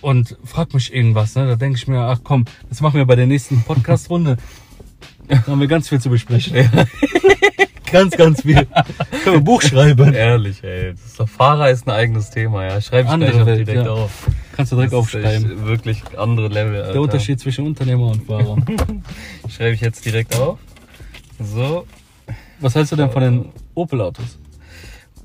und 0.00 0.36
fragt 0.44 0.74
mich 0.74 0.92
irgendwas, 0.92 1.34
ne. 1.34 1.46
Da 1.46 1.56
denke 1.56 1.76
ich 1.76 1.88
mir, 1.88 2.00
ach 2.00 2.20
komm, 2.22 2.44
das 2.68 2.80
machen 2.80 2.94
wir 2.94 3.06
bei 3.06 3.16
der 3.16 3.26
nächsten 3.26 3.62
Podcast-Runde. 3.62 4.36
Da 5.28 5.46
haben 5.46 5.60
wir 5.60 5.68
ganz 5.68 5.88
viel 5.88 6.00
zu 6.00 6.08
besprechen. 6.10 6.54
ganz, 7.92 8.16
ganz 8.16 8.42
viel. 8.42 8.54
Können 8.64 9.24
wir 9.24 9.32
ein 9.34 9.44
Buch 9.44 9.62
schreiben. 9.62 10.14
Ehrlich, 10.14 10.64
ey. 10.64 10.92
Das 10.92 11.20
ist 11.26 11.30
Fahrer 11.30 11.70
ist 11.70 11.86
ein 11.86 11.90
eigenes 11.90 12.30
Thema, 12.30 12.64
ja. 12.64 12.80
Schreibe 12.80 13.08
ich 13.08 13.12
Andere 13.12 13.32
gleich 13.32 13.46
Welt, 13.46 13.68
direkt 13.68 13.86
ja. 13.86 13.92
auf. 13.92 14.28
Kannst 14.56 14.72
du 14.72 14.76
direkt 14.76 14.92
Das 14.92 14.98
ist 14.98 15.14
aufschreiben. 15.14 15.50
echt 15.52 15.64
Wirklich 15.66 16.02
andere 16.16 16.48
Level, 16.48 16.80
Alter. 16.80 16.92
Der 16.92 17.00
Unterschied 17.02 17.40
zwischen 17.40 17.66
Unternehmer 17.66 18.06
und 18.06 18.24
Fahrer. 18.26 18.56
Schreibe 19.48 19.74
ich 19.74 19.80
jetzt 19.80 20.04
direkt 20.04 20.34
auf. 20.36 20.58
So. 21.40 21.86
Was 22.60 22.74
hältst 22.74 22.92
du 22.92 22.96
denn 22.96 23.10
von 23.10 23.22
den 23.22 23.44
Opel-Autos? 23.74 24.38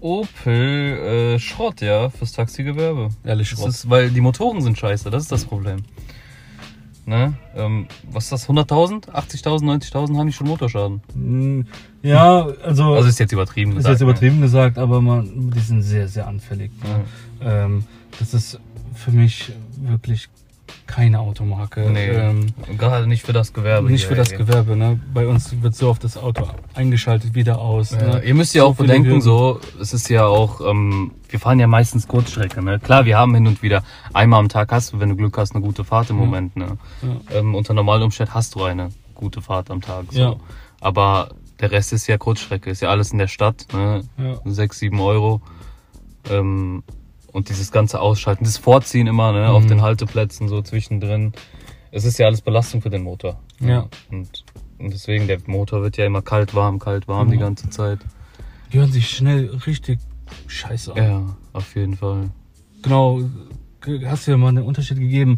Opel 0.03 1.35
äh, 1.35 1.39
Schrott, 1.39 1.81
ja, 1.81 2.09
fürs 2.09 2.33
Taxigewerbe. 2.33 3.09
Ehrlich, 3.23 3.49
Schrott. 3.49 3.69
ist, 3.69 3.89
weil 3.89 4.09
die 4.09 4.21
Motoren 4.21 4.61
sind 4.61 4.77
scheiße, 4.77 5.09
das 5.09 5.23
ist 5.23 5.31
das 5.31 5.45
Problem. 5.45 5.77
Ne? 7.05 7.33
Ähm, 7.55 7.87
was 8.11 8.25
ist 8.25 8.31
das? 8.31 8.49
100.000? 8.49 9.09
80.000, 9.09 9.63
90.000 9.63 10.17
haben 10.17 10.27
die 10.27 10.33
schon 10.33 10.47
Motorschaden. 10.47 11.01
Mm, 11.15 11.61
Ja, 12.01 12.45
also, 12.63 12.93
Also 12.93 13.09
ist 13.09 13.19
jetzt 13.19 13.33
übertrieben 13.33 13.71
ist 13.71 13.77
gesagt. 13.77 13.93
jetzt 13.93 14.01
übertrieben 14.01 14.39
gesagt, 14.41 14.77
aber 14.77 15.01
man, 15.01 15.51
die 15.51 15.59
sind 15.59 15.81
sehr, 15.81 16.07
sehr 16.07 16.27
anfällig. 16.27 16.71
Ne? 16.83 16.89
Ne? 16.89 17.51
Ähm, 17.51 17.83
das 18.19 18.33
ist 18.33 18.59
für 18.95 19.11
mich 19.11 19.51
wirklich 19.81 20.29
keine 20.87 21.19
Automarke. 21.19 21.89
Nee, 21.91 22.07
Ähm, 22.09 22.47
gerade 22.77 23.07
nicht 23.07 23.23
für 23.23 23.33
das 23.33 23.53
Gewerbe. 23.53 23.89
nicht 23.89 24.05
für 24.05 24.15
das 24.15 24.31
ey. 24.31 24.37
Gewerbe, 24.37 24.75
ne? 24.75 24.99
Bei 25.13 25.27
uns 25.27 25.61
wird 25.61 25.75
so 25.75 25.89
oft 25.89 26.03
das 26.03 26.17
Auto 26.17 26.47
eingeschaltet, 26.75 27.33
wieder 27.35 27.59
aus. 27.59 27.91
Ja, 27.91 28.15
ne? 28.15 28.23
ihr 28.23 28.33
müsst 28.33 28.53
ja 28.55 28.63
So 28.63 28.67
auch 28.69 28.75
bedenken, 28.75 29.21
so, 29.21 29.59
es 29.81 29.93
ist 29.93 30.09
ja 30.09 30.25
auch, 30.25 30.61
ähm, 30.61 31.11
wir 31.29 31.39
fahren 31.39 31.59
ja 31.59 31.67
meistens 31.67 32.07
Kurzstrecke, 32.07 32.61
ne? 32.63 32.79
Klar, 32.79 33.05
wir 33.05 33.17
haben 33.17 33.33
hin 33.33 33.47
und 33.47 33.61
wieder, 33.63 33.83
einmal 34.13 34.39
am 34.39 34.49
Tag 34.49 34.71
hast 34.71 34.93
du, 34.93 34.99
wenn 34.99 35.09
du 35.09 35.15
Glück 35.15 35.37
hast, 35.37 35.55
eine 35.55 35.63
gute 35.63 35.83
Fahrt 35.83 36.09
im 36.09 36.17
Ja. 36.19 36.25
Moment, 36.25 36.55
ne? 36.55 36.77
Ja. 37.01 37.37
Ähm, 37.39 37.55
unter 37.55 37.73
normalen 37.73 38.03
Umständen 38.03 38.33
hast 38.33 38.55
du 38.55 38.63
eine 38.63 38.89
gute 39.15 39.41
Fahrt 39.41 39.71
am 39.71 39.81
Tag, 39.81 40.05
so. 40.11 40.39
Aber 40.81 41.29
der 41.59 41.71
Rest 41.71 41.93
ist 41.93 42.07
ja 42.07 42.17
Kurzstrecke, 42.17 42.69
ist 42.69 42.81
ja 42.81 42.89
alles 42.89 43.11
in 43.11 43.17
der 43.19 43.27
Stadt, 43.27 43.67
ne? 43.73 44.03
Ja. 44.17 44.39
Sechs, 44.45 44.79
sieben 44.79 44.99
Euro. 44.99 45.41
Ähm, 46.29 46.83
und 47.33 47.49
dieses 47.49 47.71
ganze 47.71 47.99
Ausschalten, 47.99 48.45
das 48.45 48.57
Vorziehen 48.57 49.07
immer, 49.07 49.33
ne? 49.33 49.49
Auf 49.49 49.63
Mhm. 49.63 49.67
den 49.69 49.81
Halteplätzen, 49.81 50.47
so 50.47 50.61
zwischendrin. 50.61 51.33
Es 51.91 52.05
ist 52.05 52.17
ja 52.17 52.27
alles 52.27 52.41
Belastung 52.41 52.81
für 52.81 52.89
den 52.89 53.03
Motor. 53.03 53.39
Ja. 53.59 53.87
Und, 54.09 54.45
und 54.79 54.93
deswegen, 54.93 55.27
der 55.27 55.39
Motor 55.47 55.81
wird 55.81 55.97
ja 55.97 56.05
immer 56.05 56.21
kalt, 56.21 56.55
warm, 56.55 56.79
kalt, 56.79 57.07
warm 57.07 57.29
die 57.29 57.35
Ja. 57.35 57.41
ganze 57.41 57.69
Zeit. 57.69 57.99
Die 58.71 58.79
hören 58.79 58.91
sich 58.91 59.09
schnell 59.09 59.49
richtig 59.67 59.99
scheiße 60.47 60.95
an. 60.95 60.97
Ja, 61.03 61.35
auf 61.51 61.75
jeden 61.75 61.95
Fall. 61.97 62.29
Genau, 62.81 63.19
ge- 63.81 64.05
hast 64.07 64.25
du 64.27 64.31
ja 64.31 64.37
mal 64.37 64.47
einen 64.49 64.63
Unterschied 64.63 64.97
gegeben 64.99 65.37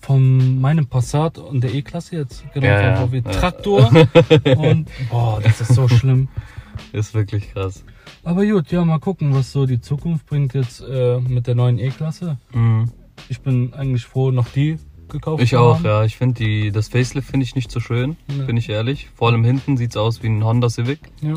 von 0.00 0.60
meinem 0.60 0.86
Passat 0.86 1.38
und 1.38 1.62
der 1.62 1.72
E-Klasse 1.72 2.16
jetzt. 2.16 2.44
Genau, 2.54 2.66
Ja, 2.66 2.98
ja. 3.06 3.20
Traktor. 3.30 3.88
und 4.56 4.88
boah, 5.10 5.40
das 5.42 5.60
ist 5.60 5.74
so 5.74 5.86
schlimm. 5.88 6.28
Ist 6.92 7.14
wirklich 7.14 7.52
krass. 7.52 7.84
Aber 8.24 8.44
gut, 8.46 8.70
ja, 8.70 8.84
mal 8.84 8.98
gucken, 8.98 9.34
was 9.34 9.52
so 9.52 9.66
die 9.66 9.80
Zukunft 9.80 10.26
bringt 10.26 10.54
jetzt 10.54 10.80
äh, 10.82 11.18
mit 11.20 11.46
der 11.46 11.54
neuen 11.54 11.78
E-Klasse. 11.78 12.38
Mhm. 12.52 12.90
Ich 13.28 13.40
bin 13.40 13.72
eigentlich 13.74 14.04
froh, 14.04 14.30
noch 14.30 14.48
die 14.48 14.78
gekauft 15.08 15.42
Ich 15.42 15.50
zu 15.50 15.58
auch, 15.58 15.76
haben. 15.76 15.84
ja. 15.84 16.04
Ich 16.04 16.16
finde 16.16 16.42
die, 16.44 16.70
das 16.72 16.88
Facelift 16.88 17.28
finde 17.30 17.44
ich 17.44 17.54
nicht 17.54 17.70
so 17.70 17.80
schön, 17.80 18.16
Nee. 18.28 18.44
bin 18.44 18.56
ich 18.56 18.68
ehrlich. 18.68 19.08
Vor 19.14 19.28
allem 19.30 19.44
hinten 19.44 19.76
sieht's 19.76 19.96
aus 19.96 20.22
wie 20.22 20.28
ein 20.28 20.44
Honda 20.44 20.68
Civic. 20.70 21.00
ja. 21.20 21.34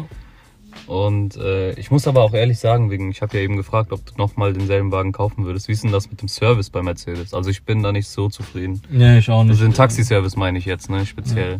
Und 0.87 1.37
äh, 1.37 1.71
ich 1.79 1.89
muss 1.89 2.05
aber 2.05 2.21
auch 2.21 2.33
ehrlich 2.33 2.59
sagen, 2.59 2.91
wegen, 2.91 3.09
ich 3.09 3.21
habe 3.21 3.37
ja 3.37 3.43
eben 3.43 3.55
gefragt, 3.55 3.93
ob 3.93 4.05
du 4.05 4.13
nochmal 4.17 4.51
denselben 4.53 4.91
Wagen 4.91 5.13
kaufen 5.13 5.45
würdest. 5.45 5.67
Wie 5.69 5.71
ist 5.71 5.83
denn 5.85 5.91
das 5.93 6.09
mit 6.11 6.21
dem 6.21 6.27
Service 6.27 6.69
bei 6.69 6.83
Mercedes? 6.83 7.33
Also 7.33 7.49
ich 7.49 7.63
bin 7.63 7.81
da 7.81 7.93
nicht 7.93 8.09
so 8.09 8.27
zufrieden. 8.27 8.81
Nee, 8.91 9.19
ich 9.19 9.29
auch 9.29 9.43
nicht. 9.43 9.51
Also 9.53 9.63
den 9.63 9.73
Taxiservice 9.73 10.35
meine 10.35 10.57
ich 10.57 10.65
jetzt, 10.65 10.89
ne, 10.89 11.05
speziell. 11.05 11.59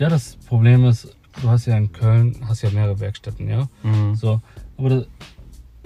Ja, 0.00 0.08
das 0.08 0.36
Problem 0.48 0.84
ist, 0.84 1.16
du 1.42 1.48
hast 1.48 1.66
ja 1.66 1.76
in 1.76 1.92
Köln, 1.92 2.36
hast 2.48 2.62
ja 2.62 2.70
mehrere 2.70 2.98
Werkstätten, 3.00 3.48
ja. 3.48 3.68
Mhm. 3.82 4.14
So, 4.14 4.40
aber 4.76 4.88
das, 4.90 5.06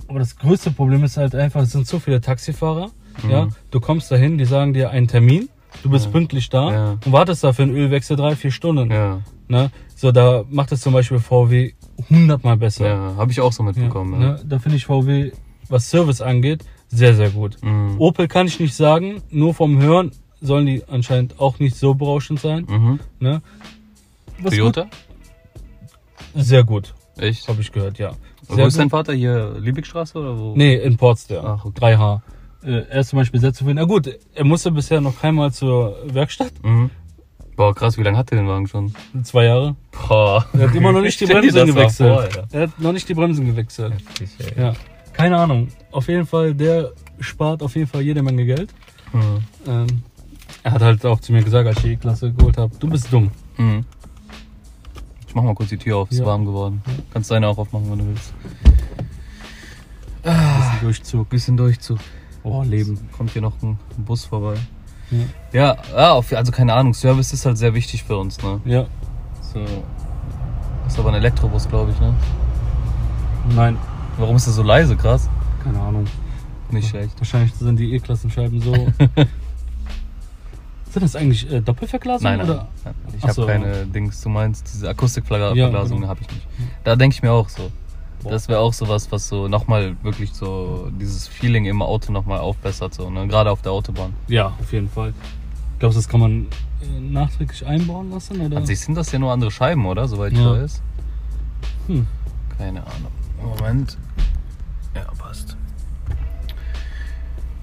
aber 0.08 0.18
das 0.18 0.36
größte 0.36 0.70
Problem 0.70 1.04
ist 1.04 1.16
halt 1.16 1.34
einfach, 1.34 1.62
es 1.62 1.72
sind 1.72 1.86
so 1.86 1.98
viele 1.98 2.20
Taxifahrer, 2.20 2.90
ja. 3.28 3.48
Du 3.70 3.80
kommst 3.80 4.10
dahin, 4.10 4.38
die 4.38 4.44
sagen 4.44 4.72
dir 4.72 4.90
einen 4.90 5.08
Termin, 5.08 5.48
du 5.82 5.90
bist 5.90 6.06
Ja. 6.06 6.10
pünktlich 6.12 6.48
da 6.48 6.70
Ja. 6.72 6.90
und 7.04 7.12
wartest 7.12 7.44
da 7.44 7.52
für 7.52 7.62
einen 7.62 7.74
Ölwechsel 7.76 8.16
drei, 8.16 8.36
vier 8.36 8.50
Stunden. 8.50 8.90
Ja, 8.90 9.20
Ne? 9.48 9.70
So, 9.96 10.12
da 10.12 10.44
macht 10.48 10.72
es 10.72 10.80
zum 10.80 10.94
Beispiel 10.94 11.18
VW 11.18 11.72
hundertmal 12.08 12.56
besser. 12.56 12.86
ja, 12.88 13.14
habe 13.18 13.30
ich 13.32 13.40
auch 13.40 13.52
so 13.52 13.62
mitbekommen. 13.62 14.14
Ja, 14.14 14.18
ne? 14.32 14.40
Da 14.46 14.58
finde 14.58 14.76
ich 14.78 14.86
VW, 14.86 15.32
was 15.68 15.90
Service 15.90 16.22
angeht, 16.22 16.64
sehr, 16.88 17.14
sehr 17.14 17.28
gut. 17.30 17.58
Mhm. 17.62 17.96
Opel 17.98 18.28
kann 18.28 18.46
ich 18.46 18.58
nicht 18.60 18.74
sagen, 18.74 19.20
nur 19.30 19.52
vom 19.52 19.78
Hören 19.80 20.12
sollen 20.40 20.64
die 20.66 20.82
anscheinend 20.88 21.38
auch 21.38 21.58
nicht 21.58 21.76
so 21.76 21.92
berauschend 21.94 22.40
sein. 22.40 22.66
Mhm. 22.68 23.00
Ne? 23.20 23.42
Was 24.40 24.52
Toyota? 24.54 24.82
Gut, 24.84 24.90
sehr 26.34 26.64
gut, 26.64 26.94
Echt? 27.18 27.48
habe 27.48 27.60
ich 27.60 27.72
gehört, 27.72 27.98
ja. 27.98 28.12
Wo 28.48 28.54
Sehr 28.56 28.66
ist 28.66 28.78
dein. 28.78 28.90
Vater 28.90 29.12
hier? 29.12 29.54
Liebigstraße 29.58 30.18
oder 30.18 30.38
wo? 30.38 30.54
Nee, 30.56 30.74
in 30.76 30.96
Portsdale. 30.96 31.42
Ach, 31.44 31.64
okay. 31.64 31.94
3H. 31.94 32.20
Äh, 32.64 32.70
er 32.90 33.00
ist 33.00 33.08
zum 33.08 33.18
Beispiel 33.18 33.40
sehr 33.40 33.52
zufrieden. 33.52 33.76
Na 33.76 33.84
gut, 33.84 34.08
er 34.34 34.44
musste 34.44 34.70
bisher 34.70 35.00
noch 35.00 35.20
keinmal 35.20 35.52
zur 35.52 35.96
Werkstatt. 36.06 36.52
Mhm. 36.62 36.90
Boah, 37.56 37.74
krass, 37.74 37.98
wie 37.98 38.02
lange 38.02 38.16
hat 38.16 38.30
der 38.30 38.38
den 38.38 38.48
Wagen 38.48 38.66
schon? 38.66 38.94
Zwei 39.24 39.44
Jahre. 39.44 39.76
Boah. 40.08 40.44
Er 40.54 40.68
hat 40.68 40.74
immer 40.74 40.90
noch 40.92 41.02
nicht 41.02 41.20
die 41.20 41.26
Bremsen 41.32 41.66
gewechselt. 41.66 42.32
vor, 42.32 42.44
er 42.52 42.60
hat 42.62 42.80
noch 42.80 42.92
nicht 42.92 43.08
die 43.08 43.14
Bremsen 43.14 43.46
gewechselt. 43.46 43.92
Heftig, 43.92 44.30
ey. 44.56 44.62
Ja. 44.62 44.72
Keine 45.12 45.36
Ahnung. 45.36 45.68
Auf 45.90 46.08
jeden 46.08 46.26
Fall, 46.26 46.54
der 46.54 46.92
spart 47.20 47.62
auf 47.62 47.76
jeden 47.76 47.86
Fall 47.88 48.02
jede 48.02 48.22
Menge 48.22 48.44
Geld. 48.46 48.70
Mhm. 49.12 49.44
Ähm, 49.68 49.86
er 50.62 50.72
hat 50.72 50.82
halt 50.82 51.04
auch 51.04 51.20
zu 51.20 51.32
mir 51.32 51.42
gesagt, 51.42 51.66
als 51.68 51.76
ich 51.78 51.82
die 51.82 51.92
E-Klasse 51.92 52.32
geholt 52.32 52.56
habe, 52.56 52.72
du 52.78 52.88
bist 52.88 53.12
dumm. 53.12 53.30
Mhm. 53.58 53.84
Ich 55.32 55.36
mach 55.36 55.44
mal 55.44 55.54
kurz 55.54 55.70
die 55.70 55.78
Tür 55.78 55.96
auf, 55.96 56.10
ist 56.10 56.18
Ja. 56.18 56.26
warm 56.26 56.44
geworden. 56.44 56.82
Kannst 57.10 57.30
deine 57.30 57.48
auch 57.48 57.56
aufmachen, 57.56 57.90
wenn 57.90 57.98
du 58.00 58.06
willst. 58.08 58.34
Ist 60.24 60.26
ein 60.26 60.78
Durchzug. 60.82 61.26
Bisschen 61.30 61.56
Durchzug. 61.56 61.98
Oh, 62.42 62.62
Leben. 62.62 62.98
Kommt 63.16 63.30
hier 63.30 63.40
noch 63.40 63.54
ein 63.62 63.78
Bus 63.96 64.26
vorbei. 64.26 64.56
Ja. 65.54 65.74
Ja, 65.96 66.12
auf, 66.12 66.30
also 66.34 66.52
keine 66.52 66.74
Ahnung, 66.74 66.92
Service 66.92 67.32
ist 67.32 67.46
halt 67.46 67.56
sehr 67.56 67.72
wichtig 67.72 68.04
für 68.04 68.18
uns, 68.18 68.42
ne? 68.42 68.60
ja. 68.66 68.84
So. 69.54 69.60
Ist 70.86 70.98
aber 70.98 71.08
ein 71.08 71.14
Elektrobus, 71.14 71.66
glaube 71.66 71.92
ich, 71.92 71.98
ne? 71.98 72.12
Nein. 73.56 73.78
Warum 74.18 74.36
ist 74.36 74.46
das 74.46 74.56
so 74.56 74.62
leise, 74.62 74.96
krass? 74.96 75.30
Keine 75.64 75.80
Ahnung. 75.80 76.04
Nicht 76.70 76.90
schlecht. 76.90 77.18
Wahrscheinlich 77.18 77.54
sind 77.54 77.78
die 77.78 77.94
E-Klassenscheiben 77.94 78.60
so. 78.60 78.74
sind 80.92 81.02
das 81.02 81.16
eigentlich 81.16 81.50
äh, 81.50 81.60
Doppelverglasungen? 81.60 82.38
Nein, 82.38 82.46
nein. 82.46 82.56
Oder? 82.56 82.68
nein. 82.84 82.94
Ich 83.16 83.22
habe 83.22 83.32
so. 83.32 83.46
keine 83.46 83.86
Dings, 83.86 84.20
du 84.20 84.28
meinst, 84.28 84.66
diese 84.72 84.88
Akustikverglasung 84.88 85.56
Ja, 85.56 85.68
ja, 85.70 85.82
genau. 85.84 86.08
habe 86.08 86.20
ich 86.20 86.28
nicht. 86.30 86.46
Da 86.84 86.96
denke 86.96 87.14
ich 87.14 87.22
mir 87.22 87.32
auch 87.32 87.48
so. 87.48 87.70
Boah. 88.22 88.30
Das 88.32 88.48
wäre 88.48 88.60
auch 88.60 88.72
sowas, 88.72 89.10
was 89.10 89.28
so 89.28 89.48
nochmal 89.48 89.96
wirklich 90.02 90.32
so 90.32 90.90
dieses 91.00 91.26
Feeling 91.26 91.64
im 91.64 91.82
Auto 91.82 92.12
nochmal 92.12 92.38
aufbessert, 92.38 92.94
so, 92.94 93.10
ne? 93.10 93.26
Gerade 93.26 93.50
auf 93.50 93.62
der 93.62 93.72
Autobahn. 93.72 94.14
Ja, 94.28 94.52
auf 94.60 94.72
jeden 94.72 94.88
Fall. 94.88 95.12
Glaubst 95.80 95.96
du, 95.96 96.00
das 96.00 96.08
kann 96.08 96.20
man 96.20 96.46
äh, 96.80 97.00
nachträglich 97.00 97.66
einbauen 97.66 98.10
lassen? 98.10 98.40
Oder? 98.40 98.58
An 98.58 98.66
sich 98.66 98.78
sind 98.78 98.94
das 98.94 99.10
ja 99.10 99.18
nur 99.18 99.32
andere 99.32 99.50
Scheiben, 99.50 99.84
oder? 99.86 100.06
Soweit 100.06 100.32
ich 100.32 100.38
Ja. 100.38 100.52
weiß. 100.52 100.80
Hm. 101.88 102.06
Keine 102.58 102.80
Ahnung. 102.80 103.10
Moment. 103.58 103.98
Ja, 104.94 105.02
passt. 105.18 105.56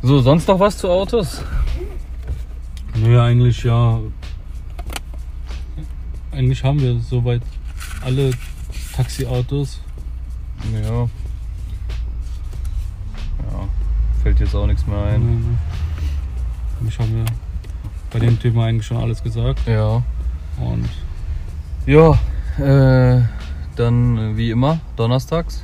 So, 0.01 0.19
sonst 0.19 0.47
noch 0.47 0.59
was 0.59 0.77
zu 0.77 0.89
Autos? 0.89 1.41
Nö, 2.95 3.21
eigentlich 3.21 3.63
ja. 3.63 3.99
Eigentlich 6.31 6.63
haben 6.63 6.79
wir 6.79 6.99
soweit 6.99 7.41
alle 8.01 8.31
Taxiautos. 8.95 9.81
Ja. 10.73 11.03
Ja. 11.03 11.09
Fällt 14.23 14.39
jetzt 14.39 14.55
auch 14.55 14.67
nichts 14.67 14.85
mehr 14.85 15.01
ein. 15.03 15.21
Nö, 15.21 15.31
nö. 15.31 15.55
Eigentlich 16.79 16.99
haben 16.99 17.15
wir 17.15 17.25
bei 18.11 18.19
dem 18.19 18.39
Thema 18.39 18.65
eigentlich 18.65 18.85
schon 18.85 18.97
alles 18.97 19.21
gesagt. 19.23 19.67
Ja. 19.67 20.03
Und 20.57 20.89
Ja, 21.85 22.11
äh, 22.57 23.21
dann 23.75 24.17
äh, 24.17 24.37
wie 24.37 24.51
immer, 24.51 24.79
donnerstags, 24.95 25.63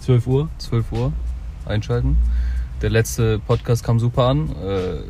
12 0.00 0.26
Uhr. 0.26 0.48
12 0.58 0.92
Uhr, 0.92 1.12
einschalten. 1.66 2.16
Der 2.82 2.90
letzte 2.90 3.38
Podcast 3.40 3.84
kam 3.84 3.98
super 4.00 4.24
an. 4.28 4.48
Äh, 4.62 5.02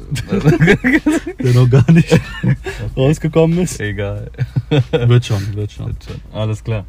Der 1.43 1.55
noch 1.55 1.71
gar 1.71 1.91
nicht 1.93 2.21
rausgekommen 2.97 3.59
ist. 3.61 3.81
egal. 3.81 4.31
Wird 4.91 5.25
schon, 5.25 5.55
wird 5.55 5.71
schon. 5.73 5.87
Wird 5.87 6.05
schon. 6.05 6.21
Alles 6.33 6.65
klar. 6.65 6.85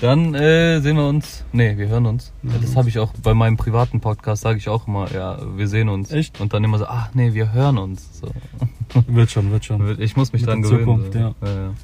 Dann 0.00 0.34
äh, 0.34 0.80
sehen 0.80 0.96
wir 0.96 1.06
uns. 1.06 1.44
Nee, 1.52 1.76
wir 1.76 1.88
hören 1.88 2.06
uns. 2.06 2.32
Hören 2.42 2.62
das 2.62 2.74
habe 2.76 2.88
ich 2.88 2.98
auch 2.98 3.12
bei 3.22 3.34
meinem 3.34 3.56
privaten 3.56 4.00
Podcast, 4.00 4.42
sage 4.42 4.56
ich 4.56 4.68
auch 4.68 4.86
immer, 4.86 5.12
ja, 5.12 5.36
wir 5.56 5.68
sehen 5.68 5.88
uns. 5.90 6.10
Echt? 6.10 6.40
Und 6.40 6.54
dann 6.54 6.64
immer 6.64 6.78
so, 6.78 6.86
ach 6.86 7.10
nee, 7.12 7.34
wir 7.34 7.52
hören 7.52 7.76
uns. 7.76 8.20
So. 8.20 8.28
Wird 9.06 9.30
schon, 9.30 9.52
wird 9.52 9.64
schon. 9.64 10.00
Ich 10.00 10.16
muss 10.16 10.32
mich 10.32 10.42
Mit 10.42 10.48
dran 10.50 10.62
gewöhnen. 10.62 10.80
Zukunft, 10.80 11.12
so. 11.12 11.18
ja. 11.18 11.34
ja. 11.42 11.74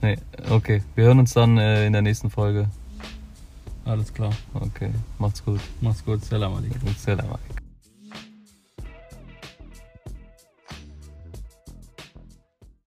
Nee, 0.00 0.16
okay. 0.48 0.82
Wir 0.94 1.04
hören 1.04 1.18
uns 1.18 1.34
dann 1.34 1.58
äh, 1.58 1.86
in 1.86 1.92
der 1.92 2.00
nächsten 2.00 2.30
Folge. 2.30 2.68
Alles 3.84 4.14
klar. 4.14 4.30
Okay, 4.54 4.88
macht's 5.18 5.44
gut. 5.44 5.60
Mach's 5.82 6.02
gut. 6.02 6.24
Salam 6.24 6.54
alaikum. 6.54 6.78
Salam 6.96 7.26
alaikum. 7.26 7.63